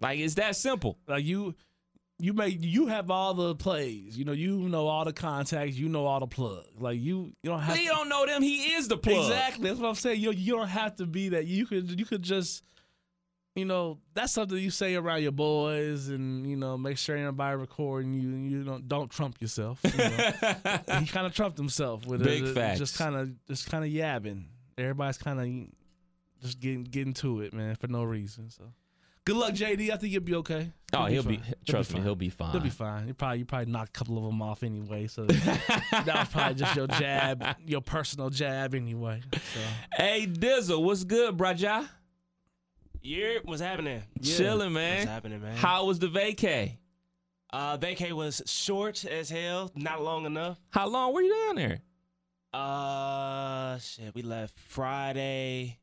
[0.01, 0.99] Like it's that simple.
[1.09, 1.55] Like you
[2.18, 4.16] you make you have all the plays.
[4.16, 6.80] You know, you know all the contacts, you know all the plugs.
[6.80, 8.42] Like you you don't have He to, don't know them.
[8.42, 9.30] He is the plug.
[9.30, 9.68] Exactly.
[9.68, 10.20] That's what I'm saying.
[10.20, 11.46] You you don't have to be that.
[11.46, 12.62] You could you could just
[13.59, 17.56] you know, that's something you say around your boys and you know, make sure anybody
[17.56, 19.80] recording you you don't don't trump yourself.
[19.84, 20.98] You know?
[21.00, 22.78] he kind of trumped himself with Big it, facts.
[22.78, 24.44] just kind of just kind of yabbing.
[24.76, 28.48] Everybody's kind of just getting getting to it, man, for no reason.
[28.48, 28.62] So,
[29.24, 29.90] good luck, JD.
[29.90, 30.70] I think you'll be okay.
[30.92, 31.38] Oh, he'll be.
[31.38, 31.54] fine.
[31.68, 32.52] Trust me, he'll be fine.
[32.52, 33.09] He'll be fine.
[33.09, 35.09] You probably you probably knocked a couple of them off anyway.
[35.09, 39.20] So that was probably just your jab, your personal jab anyway.
[39.32, 39.61] So
[39.96, 41.88] Hey Dizzle, what's good, brajah?
[43.03, 44.03] Yeah, what's happening?
[44.22, 44.99] Chilling, man.
[44.99, 45.57] What's happening, man?
[45.57, 46.76] How was the vacay?
[47.51, 50.59] Uh, vacay was short as hell, not long enough.
[50.70, 51.78] How long were you down there?
[52.53, 55.78] Uh, shit, we left Friday,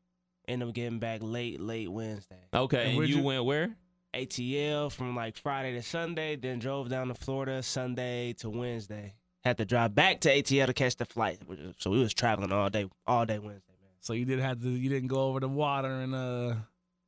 [0.46, 2.36] ended up getting back late, late Wednesday.
[2.54, 3.74] Okay, And and, where'd you you- went where?
[4.14, 9.14] ATL from like Friday to Sunday, then drove down to Florida Sunday to Wednesday.
[9.44, 11.38] Had to drive back to ATL to catch the flight,
[11.78, 13.90] so we was traveling all day, all day Wednesday, man.
[14.00, 16.54] so you didn't have to you didn't go over the water and uh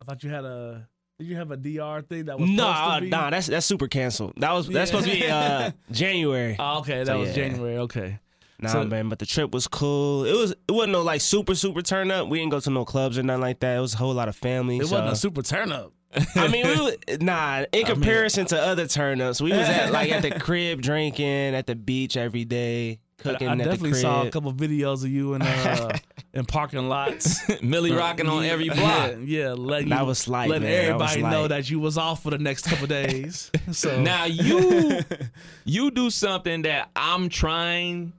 [0.01, 0.87] I thought you had a
[1.19, 4.35] did you have a DR thing that was Nah, nah, that's that's super canceled.
[4.37, 4.99] That was that's Yeah.
[5.01, 6.57] supposed to be uh January.
[6.59, 7.35] Oh, okay, that So, was yeah.
[7.35, 7.79] January.
[7.79, 8.19] Okay.
[8.61, 10.25] Nah, So- man, but the trip was cool.
[10.25, 12.29] It was it wasn't no like super super turn up.
[12.29, 13.77] We didn't go to no clubs or nothing like that.
[13.77, 14.77] It was a whole lot of family.
[14.79, 15.93] It so- wasn't a super turn up.
[16.37, 17.65] I mean, we was, nah.
[17.71, 21.67] In comparison to other turn ups, we was at like at the crib drinking, at
[21.67, 25.43] the beach every day, cooking I the definitely saw a couple videos of you in
[25.43, 25.97] uh
[26.35, 27.41] in parking lots.
[27.63, 29.11] Millie rocking on Yeah, every block.
[29.11, 29.17] Yeah,
[29.49, 30.85] yeah letting That was light, letting man.
[30.87, 31.49] Everybody know light.
[31.49, 33.51] that you was off for the next couple days.
[33.73, 35.01] So Now you
[35.65, 38.13] you do something that I'm trying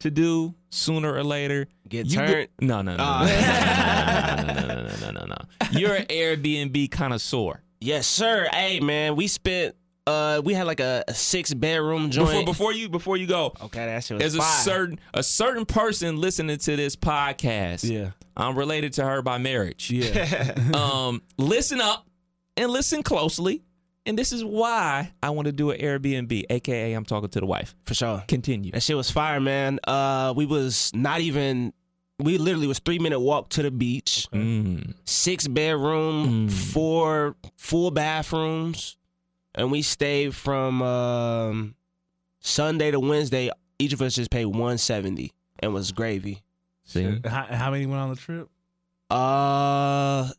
[0.00, 1.68] to do sooner or later.
[1.88, 2.48] Get You turned?
[2.60, 4.42] no, no, no, Ah.
[4.46, 5.36] no, no, no, no, no, no, no, no, no.
[5.78, 7.62] You're an Airbnb connoisseur.
[7.80, 8.48] Yes, sir.
[8.52, 9.74] Hey, man, we spent.
[10.06, 12.28] Uh, we had like a, a six bedroom joint.
[12.30, 15.66] Before before you before you go, okay, that shit was there's a certain a certain
[15.66, 17.90] person listening to this podcast.
[17.90, 18.10] Yeah.
[18.36, 19.90] I'm related to her by marriage.
[19.90, 20.52] yeah.
[20.74, 22.06] um, listen up
[22.56, 23.62] and listen closely.
[24.04, 27.46] And this is why I want to do an Airbnb, aka I'm talking to the
[27.46, 27.74] wife.
[27.86, 28.22] for sure.
[28.28, 28.70] Continue.
[28.70, 29.80] That shit was fire, man.
[29.88, 31.72] Uh, we was not even.
[32.20, 34.28] We literally was three minute walk to the beach.
[34.32, 34.94] Mm.
[35.04, 36.52] Six bedroom, Mm.
[36.52, 38.96] four full bathrooms,
[39.56, 41.74] and we stayed from um,
[42.40, 43.50] Sunday to Wednesday.
[43.78, 46.42] Each of us just paid one seventy and was gravy.
[46.84, 47.20] See?
[47.24, 48.48] how, how many went on the trip?
[49.10, 50.32] Uh, I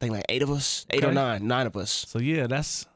[0.00, 2.86] think like eight of us, eight or nine, nine of us, So yeah, that's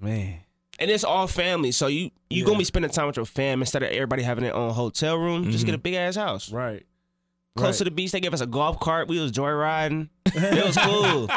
[0.00, 0.40] man.
[0.78, 1.72] and it's all family.
[1.72, 2.44] So you you Yeah.
[2.46, 5.50] gonna be spending time with your fam instead of everybody having their own hotel room.
[5.50, 5.66] Just Mhm.
[5.66, 6.50] get a big ass house.
[6.50, 6.84] Right.
[7.56, 7.78] Close Right.
[7.78, 9.08] to the beach, they gave us a golf cart.
[9.08, 10.08] We was joyriding.
[10.26, 11.28] It was cool.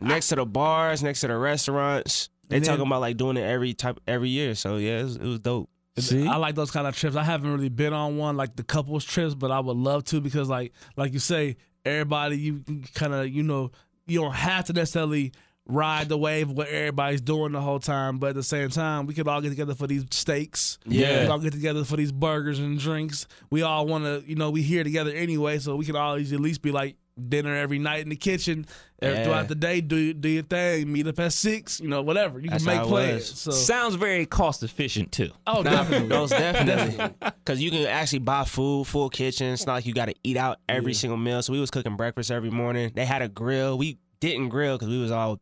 [0.06, 2.28] next to the bars, next to the restaurants.
[2.48, 4.54] They And then- talking about like doing it every type every year.
[4.54, 5.70] So yeah, it was, it was dope.
[5.96, 6.26] See?
[6.26, 7.14] I like those kind of trips.
[7.16, 10.20] I haven't really been on one like the couples trips, but I would love to
[10.20, 12.64] because like like you say, everybody you
[12.94, 13.70] kind of you know
[14.06, 15.32] you don't have to necessarily
[15.66, 19.06] ride the wave of what everybody's doing the whole time, but at the same time,
[19.06, 20.78] we could all get together for these steaks.
[20.84, 21.12] Yeah.
[21.12, 23.26] we could all get together for these burgers and drinks.
[23.50, 26.40] We all want to, you know, we here together anyway, so we can always at
[26.40, 26.96] least be like
[27.28, 28.66] dinner every night in the kitchen
[29.02, 29.24] er, Yeah.
[29.24, 29.80] throughout the day.
[29.80, 30.92] Do do your thing.
[30.92, 31.80] Meet up at six.
[31.80, 32.40] You know, whatever.
[32.40, 33.40] You That's can make plans.
[33.40, 35.30] So Sounds very cost efficient too.
[35.46, 36.08] oh, Nah, definitely.
[36.08, 37.08] most definitely.
[37.20, 39.52] Because you can actually buy food, full kitchen.
[39.54, 40.98] It's not like you got to eat out every Yeah.
[40.98, 41.40] single meal.
[41.40, 42.90] So we was cooking breakfast every morning.
[42.94, 43.78] They had a grill.
[43.78, 45.40] We didn't grill because we was all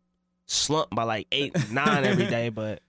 [0.52, 2.48] slumped by like eight, nine every day.
[2.50, 2.80] But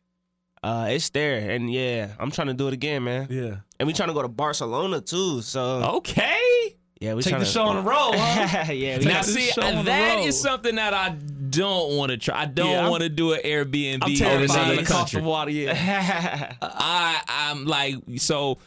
[0.64, 3.28] uh, it's there, and yeah, I'm trying to do it again, man.
[3.30, 3.56] Yeah.
[3.80, 5.42] And we trying to go to Barcelona too.
[5.42, 5.62] So
[5.98, 6.76] Okay.
[7.00, 8.72] Yeah, we Take the show on the road, huh?
[8.72, 10.32] yeah, we Now, Take see, show on the that road.
[10.32, 12.44] something that I don't want to try.
[12.44, 15.20] I don't I'm- want to do an Airbnb I'm terrified of the cost country.
[15.20, 15.52] of water.
[15.52, 16.54] Yeah.
[16.62, 18.58] I I'm like so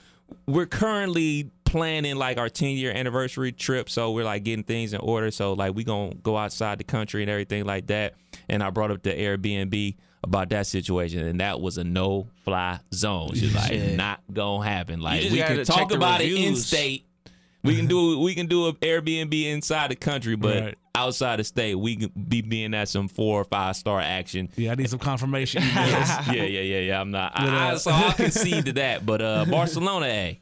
[0.47, 5.01] we're currently planning like our 10 year anniversary trip so we're like getting things in
[5.01, 8.15] order so like we gonna go outside the country and everything like that
[8.49, 12.81] and I brought up the Airbnb about that situation and that was a no fly
[12.93, 13.97] zone she's like Shit.
[13.97, 17.05] not gonna happen like we can talk the about it in state.
[17.63, 20.79] we can do we can do an Airbnb inside the country but Right.
[20.97, 24.73] outside the state we can be being at some four or five star action Yeah,
[24.73, 25.63] I need some confirmation.
[25.75, 27.01] yeah, yeah, yeah, yeah.
[27.01, 27.33] I'm not.
[27.35, 29.05] But, I, I, uh, so I'll concede to that.
[29.07, 30.41] But uh, Barcelona, A.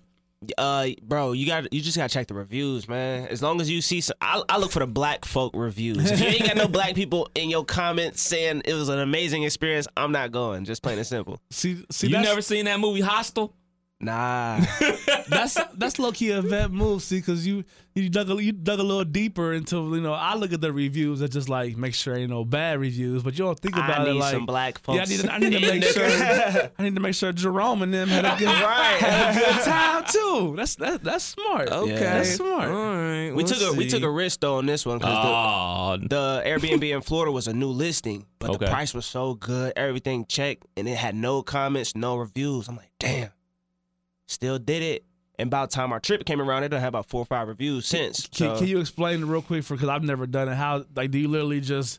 [0.59, 3.27] Uh, bro, you got you just gotta check the reviews, man.
[3.29, 6.11] As long as you see, some, I, I look for the black folk reviews.
[6.11, 9.43] If you ain't got no black people in your comments saying it was an amazing
[9.45, 10.65] experience, I'm not going.
[10.65, 11.39] Just plain and simple.
[11.51, 13.55] see, see, You that's, never seen that movie Hostel?
[14.01, 14.61] Nah,
[15.29, 17.01] that's that's low key a vet move.
[17.03, 17.65] See, because you
[17.95, 20.13] you dug a, you dug a little deeper into you know.
[20.13, 23.39] I look at the reviews and just like make sure ain't no bad reviews, but
[23.39, 24.97] you don't think about I it like some black folks.
[24.99, 25.03] yeah.
[25.05, 26.05] I need to, I need to make sure
[26.79, 28.97] I need to make sure Jerome and them had a good Right.
[28.99, 30.55] had a good time too.
[30.57, 31.71] That's that that's smart.
[31.71, 31.95] Okay.
[31.95, 32.69] that's smart.
[32.71, 33.31] All right.
[33.31, 36.43] we took a we took a risk though on this one because Oh, the, the
[36.47, 38.65] Airbnb in Florida was a new listing, but Okay.
[38.67, 42.69] the price was so good, everything checked, and it had no comments, no reviews.
[42.69, 43.31] I'm like, damn.
[44.27, 45.05] Still did it.
[45.39, 47.49] And about the time our trip came around, it done had about four or five
[47.49, 48.29] reviews since.
[48.29, 50.55] Can, So- can you explain real quick for because I've never done it?
[50.55, 51.99] How like do you literally just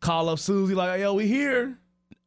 [0.00, 1.78] call up Susie like, yo, we here?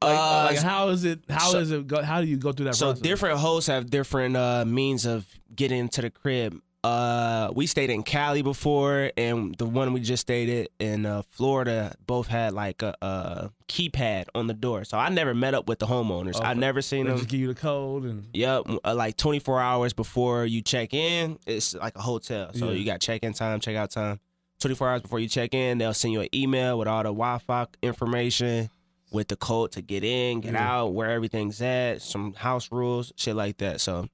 [0.01, 1.19] Like, Uh, like how is it?
[1.29, 1.85] How so- is it?
[1.87, 3.01] Go, how do you go through that So process?
[3.01, 5.25] different hosts have different uh, means of
[5.55, 6.61] getting into the crib.
[6.81, 11.23] Uh, we stayed in Cali before, and the one we just stayed at in uh,
[11.31, 14.85] Florida both had like a, a keypad on the door.
[14.85, 16.39] So I never met up with the homeowners.
[16.41, 16.59] I Okay.
[16.61, 17.17] never seen They them.
[17.19, 21.37] just give you the code and Yep, uh, like 24 hours before you check in,
[21.45, 22.51] it's like a hotel.
[22.53, 22.71] So Yeah.
[22.77, 24.21] you got check in time, check out time.
[24.61, 27.39] 24 hours before you check in, they'll send you an email with all the Wi
[27.39, 28.69] Fi information,
[29.11, 30.67] with the code to get in, get Yeah.
[30.81, 33.81] out, where everything's at, some house rules, shit like that.
[33.81, 34.07] So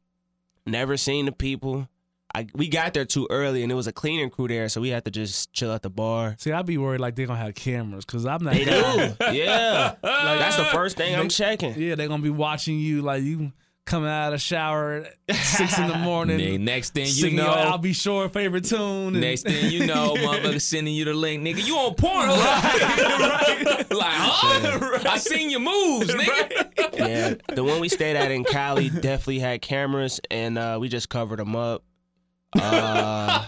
[0.66, 1.88] never seen the people.
[2.34, 4.90] I, we got there too early and it was a cleaning crew there, so we
[4.90, 6.36] had to just chill at the bar.
[6.38, 8.54] see, I'd be worried like they're gonna have cameras because I'm not.
[8.56, 8.72] They do,
[9.32, 9.96] yeah.
[10.04, 11.80] Like, That's the uh, first thing I'm checking.
[11.80, 13.54] Yeah, they're gonna be watching you like you
[13.86, 16.38] coming out of the shower at six in the morning.
[16.40, 18.80] Then next thing you singing your know, I'll be sure favorite tune.
[19.10, 21.66] and- next thing you know, motherfucker sending you the link, nigga.
[21.66, 22.28] You on porn?
[22.30, 23.86] right?
[23.92, 25.00] Like, huh?
[25.10, 26.98] I seen your moves, nigga.
[26.98, 31.10] yeah, the one we stayed at in Cali definitely had cameras, and uh, we just
[31.10, 31.84] covered them up.
[32.60, 33.46] Uh,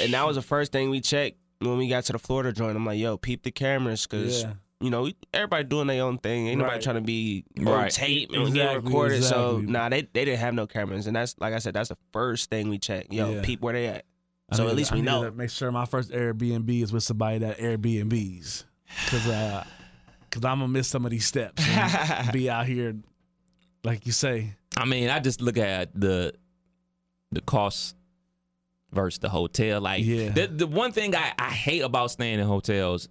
[0.00, 2.76] and that was the first thing we checked when we got to the Florida joint.
[2.76, 4.52] I'm like, yo, peep the cameras, because Yeah.
[4.80, 6.46] You know everybody doing their own thing.
[6.48, 6.82] Ain't nobody Right.
[6.82, 7.90] trying to be on Right.
[7.92, 9.22] tape and Exactly, get recorded.
[9.24, 9.72] So exactly.
[9.72, 12.48] nah, they they didn't have no cameras, and that's like I said, that's the first
[12.50, 13.12] thing we check.
[13.12, 13.40] Yo, Yeah.
[13.42, 14.04] peep where they at.
[14.52, 15.24] So need at least I we need know.
[15.24, 18.64] to Make sure my first Airbnb is with somebody that Airbnbs,
[19.04, 19.64] because uh,
[20.30, 21.62] cause I'm gonna miss some of these steps.
[21.68, 22.96] and be out here,
[23.84, 24.54] like you say.
[24.76, 26.32] I mean, I just look at the
[27.32, 27.94] the cost
[28.92, 29.80] versus the hotel.
[29.80, 30.30] Like, Yeah.
[30.30, 33.08] the, the one thing I, I hate about staying in hotels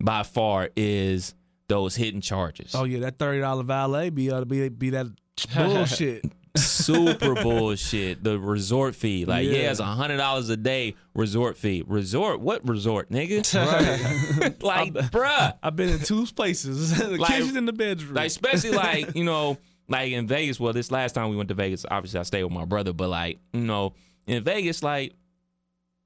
[0.00, 1.34] by far is
[1.68, 2.74] those hidden charges.
[2.74, 5.06] Oh yeah, that thirty dollar valet be uh, be be that
[5.54, 6.24] bullshit.
[6.56, 8.24] super bullshit.
[8.24, 9.70] The resort fee, like yeah, Yeah.
[9.70, 11.84] it's a hundred dollars a day resort fee.
[11.86, 12.40] Resort?
[12.40, 13.42] What resort, nigga?
[14.62, 15.54] like, bruh.
[15.62, 18.14] I've been in two places, the Like- kitchen and the bedroom.
[18.14, 20.58] Like, especially like you know, like in Vegas.
[20.58, 23.08] Well, this last time we went to Vegas, obviously I stayed with my brother, but
[23.08, 23.94] like you know,
[24.26, 25.12] in Vegas, like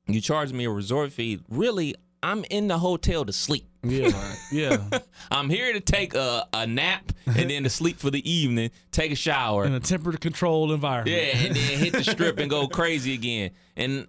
[0.07, 1.41] you charge me a resort fee.
[1.49, 3.67] Really, I'm in the hotel to sleep.
[3.83, 4.11] yeah,
[4.53, 4.77] yeah,
[5.31, 9.11] I'm here to take a, a nap and then to sleep for the evening, take
[9.11, 11.17] a shower, in a temperature controlled environment.
[11.17, 14.07] Yeah, and then hit the strip and go crazy again, and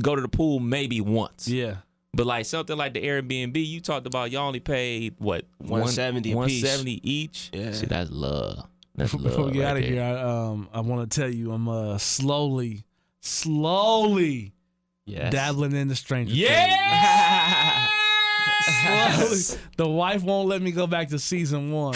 [0.00, 1.46] go to the pool maybe once.
[1.48, 1.76] yeah.
[2.14, 6.36] But like something like the Airbnb, you talked about, y'all only paid what 170 a
[6.36, 6.62] one piece.
[6.62, 7.48] seventy each.
[7.54, 7.72] Yeah.
[7.72, 8.66] See, that's love.
[8.94, 9.22] That's love.
[9.24, 9.92] Before we get right out of there.
[9.92, 12.84] here, I, um, I want to tell you, I'm uh, slowly,
[13.20, 14.52] slowly
[15.06, 15.32] yes.
[15.32, 17.86] dabbling in the Stranger Yeah.
[17.86, 19.46] Things.
[19.46, 19.60] Slowly.
[19.76, 21.94] The wife won't let me go back to season one.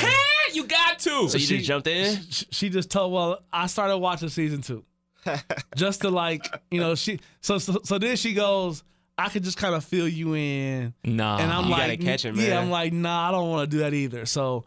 [0.52, 1.28] you got to.
[1.28, 2.18] So you She- just jumped in?
[2.30, 3.12] She, she just told.
[3.12, 4.84] Well, I started watching season two,
[5.76, 7.20] just to like, you know, she.
[7.40, 8.82] So so, so then she goes.
[9.18, 11.38] I could just kind of fill you in, nah.
[11.38, 12.60] and I'm you like, gotta catch it, yeah.
[12.60, 14.26] I'm like, nah, I don't want to do that either.
[14.26, 14.66] So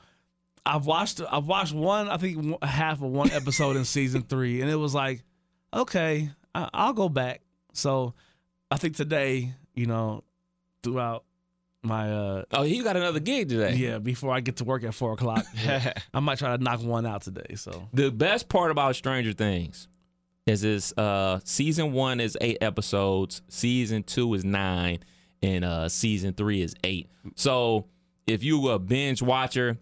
[0.66, 4.72] I've watched, I've watched one, I think half of one episode in season three, and
[4.72, 5.22] it was like,
[5.72, 7.42] okay, I, I'll go back.
[7.74, 8.16] So
[8.72, 10.24] I think today, you know,
[10.84, 11.24] throughout
[11.82, 13.76] my uh oh, you got another gig today.
[13.76, 15.46] yeah, before I get to work at four o'clock,
[16.14, 17.56] I might try to knock one out today.
[17.56, 19.88] So The best part about Stranger Things
[20.46, 25.00] is this uh season one is eight episodes, season two is nine,
[25.42, 27.10] and uh season three is eight.
[27.36, 27.86] So
[28.28, 29.78] if you a binge watcher,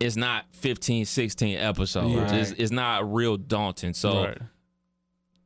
[0.00, 2.16] it's not 15, 16 episodes.
[2.16, 2.32] Right.
[2.40, 3.94] It's, it's not real daunting.
[3.94, 4.38] So Right.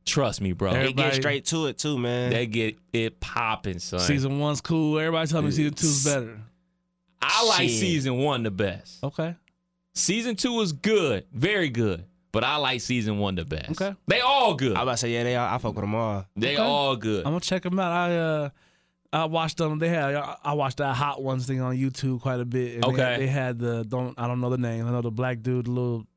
[0.07, 0.71] Trust me, bro.
[0.73, 2.31] They Everybody- get straight to it too, man.
[2.31, 4.01] They get it popping, son.
[4.01, 4.99] Season one's cool.
[4.99, 6.41] Everybody telling me season two's better.
[7.21, 7.81] I like Shit.
[7.81, 9.03] season one the best.
[9.05, 9.35] Okay.
[9.95, 13.71] Season two is good, very good, but I like season one the best.
[13.81, 13.95] Okay.
[14.07, 14.77] they all good.
[14.77, 15.55] I about to say yeah, they are.
[15.55, 16.27] I fuck with them all.
[16.37, 16.63] They Okay.
[16.63, 17.21] all good.
[17.27, 17.91] I'm gonna check them out.
[17.93, 18.49] I uh,
[19.13, 19.79] I watched them.
[19.79, 22.75] They had I- I watched that Hot Ones thing on YouTube quite a bit.
[22.75, 23.03] And They Okay.
[23.03, 24.87] had, they had the don't I don't know the name.
[24.87, 26.16] I know the black dude, the little, what's his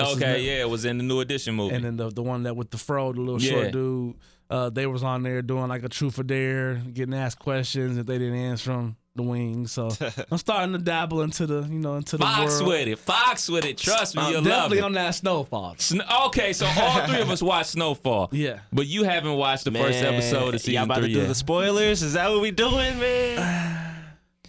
[0.00, 1.74] Okay, yeah, it was in the new edition movie.
[1.74, 3.50] and then the the one that with the fro, the little Yeah.
[3.50, 4.14] short dude.
[4.50, 8.04] Uh, they was on there doing like a truth or dare, getting asked questions if
[8.06, 8.96] they didn't answer them.
[9.16, 9.70] The wings.
[9.70, 9.90] So
[10.30, 12.66] I'm starting to dabble into the you know into the Fox world.
[12.68, 12.98] with it.
[12.98, 13.78] Fox with it.
[13.78, 14.84] Trust me, I'm you'll love definitely it.
[14.84, 15.76] on that snowfall.
[15.78, 18.28] Sn- okay, so all three of us watched Snowfall.
[18.32, 18.58] Yeah.
[18.72, 21.28] But you haven't watched the first episode of season Y'all about three to do yet.
[21.28, 22.02] the spoilers?
[22.02, 23.80] Is that what we doing, man?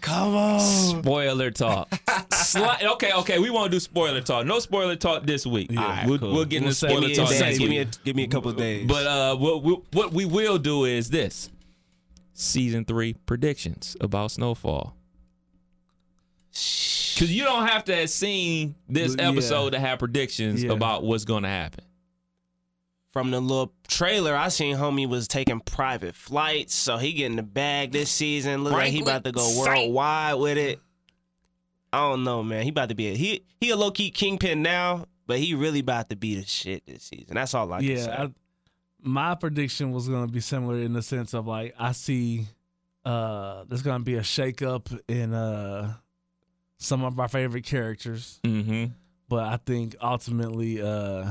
[0.06, 0.60] Come on.
[0.60, 1.90] Spoiler talk.
[2.30, 4.46] Sli- okay, okay, we won't do spoiler talk.
[4.46, 5.72] No spoiler talk this week.
[5.72, 5.80] Yeah.
[5.82, 6.34] All Alright, we'll, cool.
[6.34, 7.40] we'll get into We'll spoiler Give me, a talk day.
[7.40, 8.04] next give, me a, week.
[8.04, 8.88] give me a couple of days.
[8.88, 11.50] But uh, what, we, what we will do is this:
[12.34, 14.96] season three predictions about Snowfall.
[16.52, 19.30] Because you don't have to have seen this Yeah.
[19.30, 20.74] episode to have predictions Yeah.
[20.74, 21.85] about what's going to happen.
[23.16, 27.44] From the little trailer, I seen homie was taking private flights, so he getting the
[27.44, 28.66] bag this season.
[28.66, 30.82] Look like he about to go worldwide with it.
[31.94, 32.64] I don't know, man.
[32.64, 33.46] He about to be a he.
[33.62, 37.04] He a low key kingpin now, but he really about to be the shit this
[37.04, 37.36] season.
[37.36, 38.04] That's all I can say.
[38.06, 38.32] yeah, I,
[39.02, 42.48] my prediction was gonna be similar in the sense of like I see
[43.06, 45.94] uh there's gonna be a shakeup in uh
[46.80, 48.88] some of our favorite characters, Mm-hmm.
[49.30, 51.28] but I think ultimately uh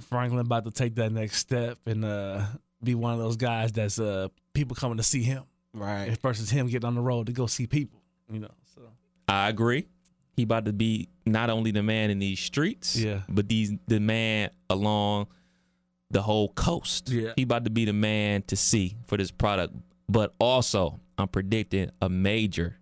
[0.00, 2.44] Franklin about to take that next step and uh
[2.82, 6.16] be one of those guys that's uh people coming to see him right.
[6.22, 8.50] versus him getting on the road to go see people, you know.
[8.74, 8.82] So
[9.28, 9.86] I agree.
[10.36, 13.20] He about to be not only the man in these streets, Yeah.
[13.28, 15.28] but these the man along
[16.10, 17.08] the whole coast.
[17.08, 17.32] Yeah.
[17.36, 19.74] He about to be the man to see for this product.
[20.08, 22.76] But also, I'm predicting a major,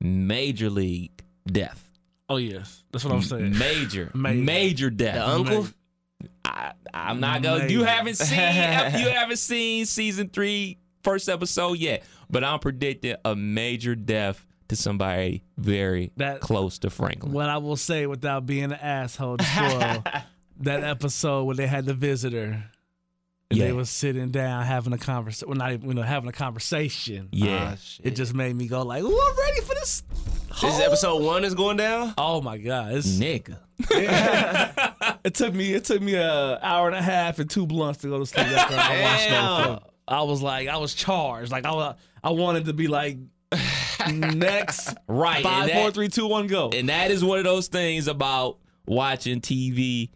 [0.00, 1.84] major league death.
[2.28, 2.84] Oh yes.
[2.90, 3.56] That's what I'm saying.
[3.58, 4.42] Major, Major.
[4.42, 5.14] major, death.
[5.14, 5.66] The uncle?
[6.44, 7.66] I, I'm not gonna.
[7.68, 8.38] You haven't seen.
[8.38, 12.02] you haven't seen season three, first episode yet.
[12.30, 17.32] But I'm predicting a major death to somebody very That- close to Franklin.
[17.32, 20.04] What I will say without being an asshole to spoil
[20.60, 22.64] that episode where they had the visitor.
[23.50, 23.66] And Yeah.
[23.66, 25.48] they was sitting down having a conversation.
[25.48, 27.28] Well, not even you know having a conversation.
[27.32, 27.70] Yeah.
[27.72, 28.04] Ah, shit.
[28.06, 30.02] It just made me go like, "Ooh, I'm ready for this."
[30.60, 32.12] this episode one is going down.
[32.18, 32.92] Oh my god!
[32.92, 33.56] It's, Nigga.
[35.28, 38.08] it took me it took me a hour and a half and two blunts to
[38.08, 39.64] go to sleep after I watched Damn.
[39.64, 39.92] Snowfall.
[40.08, 41.52] I was like, I was charged.
[41.52, 43.18] Like I was, I wanted to be like,
[44.10, 45.42] next Right.
[45.42, 46.70] five, that, three, two, one, go.
[46.70, 50.10] and that is one of those things about watching TV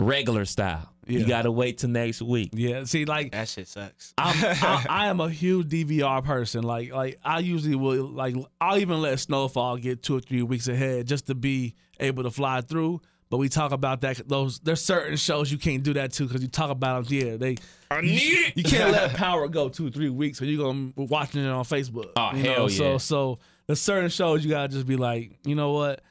[0.00, 0.90] regular style.
[1.06, 1.20] Yeah.
[1.20, 2.50] You got to wait till next week.
[2.52, 4.12] Yeah, see, like That shit sucks.
[4.18, 6.64] I'm, I, I am a huge DVR person.
[6.64, 8.08] Like, like I usually will.
[8.08, 12.24] Like, I'll even let Snowfall get two or three weeks ahead just to be able
[12.24, 13.00] to fly through.
[13.28, 14.28] But we talk about that.
[14.28, 17.18] Those there's certain shows you can't do that to because you talk about them.
[17.18, 17.56] Yeah, they.
[17.90, 18.56] I need it.
[18.56, 21.48] You can't let Power go two or three weeks, or you're gonna be watching it
[21.48, 22.12] on Facebook.
[22.16, 22.68] Oh, you hell know?
[22.68, 22.98] So yeah.
[22.98, 26.02] so there's certain shows you gotta just be like, you know what?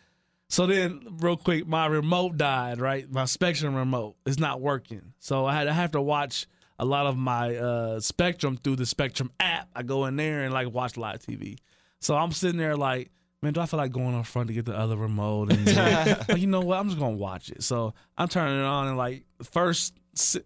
[0.49, 2.79] So then, real quick, my remote died.
[2.81, 5.13] Right, my Spectrum remote is not working.
[5.19, 6.47] So I had I have to watch
[6.77, 9.69] a lot of my uh, Spectrum through the Spectrum app.
[9.75, 11.57] I go in there and like watch live TV.
[11.99, 13.09] So I'm sitting there like,
[13.45, 15.51] man, do I feel like going up front to get the other remote?
[15.51, 16.79] And like, you know what?
[16.79, 17.63] I'm just gonna watch it.
[17.63, 19.93] So I'm turning it on and like first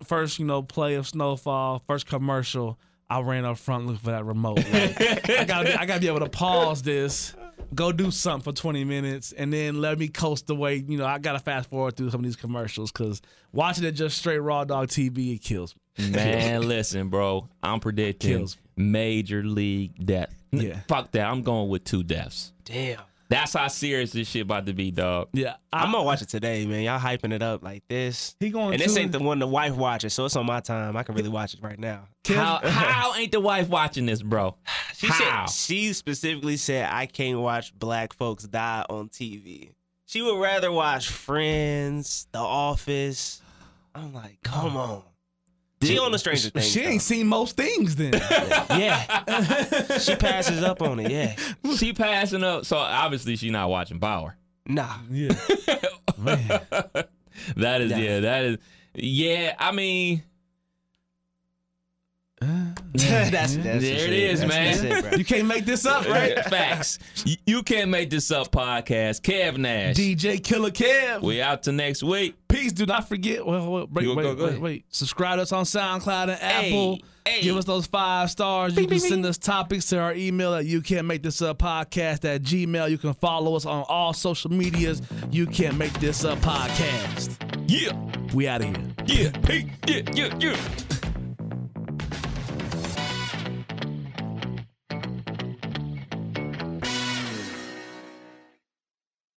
[0.04, 2.78] first you know play of Snowfall, first commercial.
[3.10, 4.58] I ran up front looking for that remote.
[4.58, 7.34] Like, I gotta I gotta be able to pause this,
[7.74, 10.76] go do something for 20 minutes, and then let me coast away.
[10.76, 13.22] You know, I gotta fast forward through some of these commercials because
[13.52, 15.79] watching it just straight raw dog TV it kills me.
[16.00, 17.50] Man, listen, bro.
[17.62, 18.58] I'm predicting Kills.
[18.78, 20.34] major league death.
[20.52, 20.80] Yeah.
[20.88, 21.28] Fuck that.
[21.28, 22.54] I'm going with two deaths.
[22.66, 23.02] Damn.
[23.30, 25.30] That's how serious this shit about to be, dog.
[25.34, 26.82] Yeah, I, I'm gonna watch it today, man.
[26.82, 28.36] Y'all hyping it up like this.
[28.40, 30.98] he going And this ain't the one the wife watches, so it's on my time.
[30.98, 32.08] I can really watch it right now.
[32.28, 34.56] How, how ain't the wife watching this, bro?
[34.96, 35.46] She How?
[35.46, 39.70] said she specifically said I can't watch black folks die on TV.
[40.08, 43.42] She would rather watch Friends, The Office.
[43.96, 45.04] I'm like, come on.
[45.82, 46.70] She on the Stranger Things.
[46.70, 48.12] She ain't seen most things then.
[48.12, 48.20] though.
[48.78, 49.98] Yeah.
[49.98, 51.10] she passes up on it.
[51.10, 51.36] Yeah.
[51.78, 54.36] She passing up, so obviously she not watching Power.
[54.66, 54.98] Nah.
[55.10, 55.30] yeah,
[56.18, 56.62] man.
[57.56, 57.98] That is Yeah.
[57.98, 58.20] yeah.
[58.20, 58.58] That is
[58.96, 60.24] Yeah, I mean,
[62.94, 64.90] that's, that's there it is, That's- man.
[64.90, 65.18] that's it.
[65.20, 66.38] You can't make this up, right?
[66.46, 66.98] Facts.
[67.26, 69.22] You, you can't make this up podcast.
[69.22, 69.96] Kev Nash.
[69.98, 71.22] DJ Killer Kev.
[71.22, 72.36] we out to next week.
[72.50, 72.72] Peace.
[72.74, 73.46] Do not forget.
[73.46, 74.86] Well, wait, wait, wait, go- go wait, wait.
[74.90, 77.00] Subscribe to us on SoundCloud and Apple.
[77.26, 77.42] hey.
[77.42, 78.76] Give us those five stars.
[78.76, 82.26] You can send us topics to our email at you can't make this up podcast
[82.26, 82.90] at Gmail.
[82.90, 85.02] You can follow us on all social medias.
[85.32, 87.36] You can't make this up podcast.
[87.68, 87.94] Yeah.
[88.34, 89.32] We out of here.
[89.32, 89.32] Yeah.
[89.48, 89.72] Hey.
[89.88, 90.02] Yeah.
[90.14, 90.38] Yeah.
[90.40, 90.99] Yeah.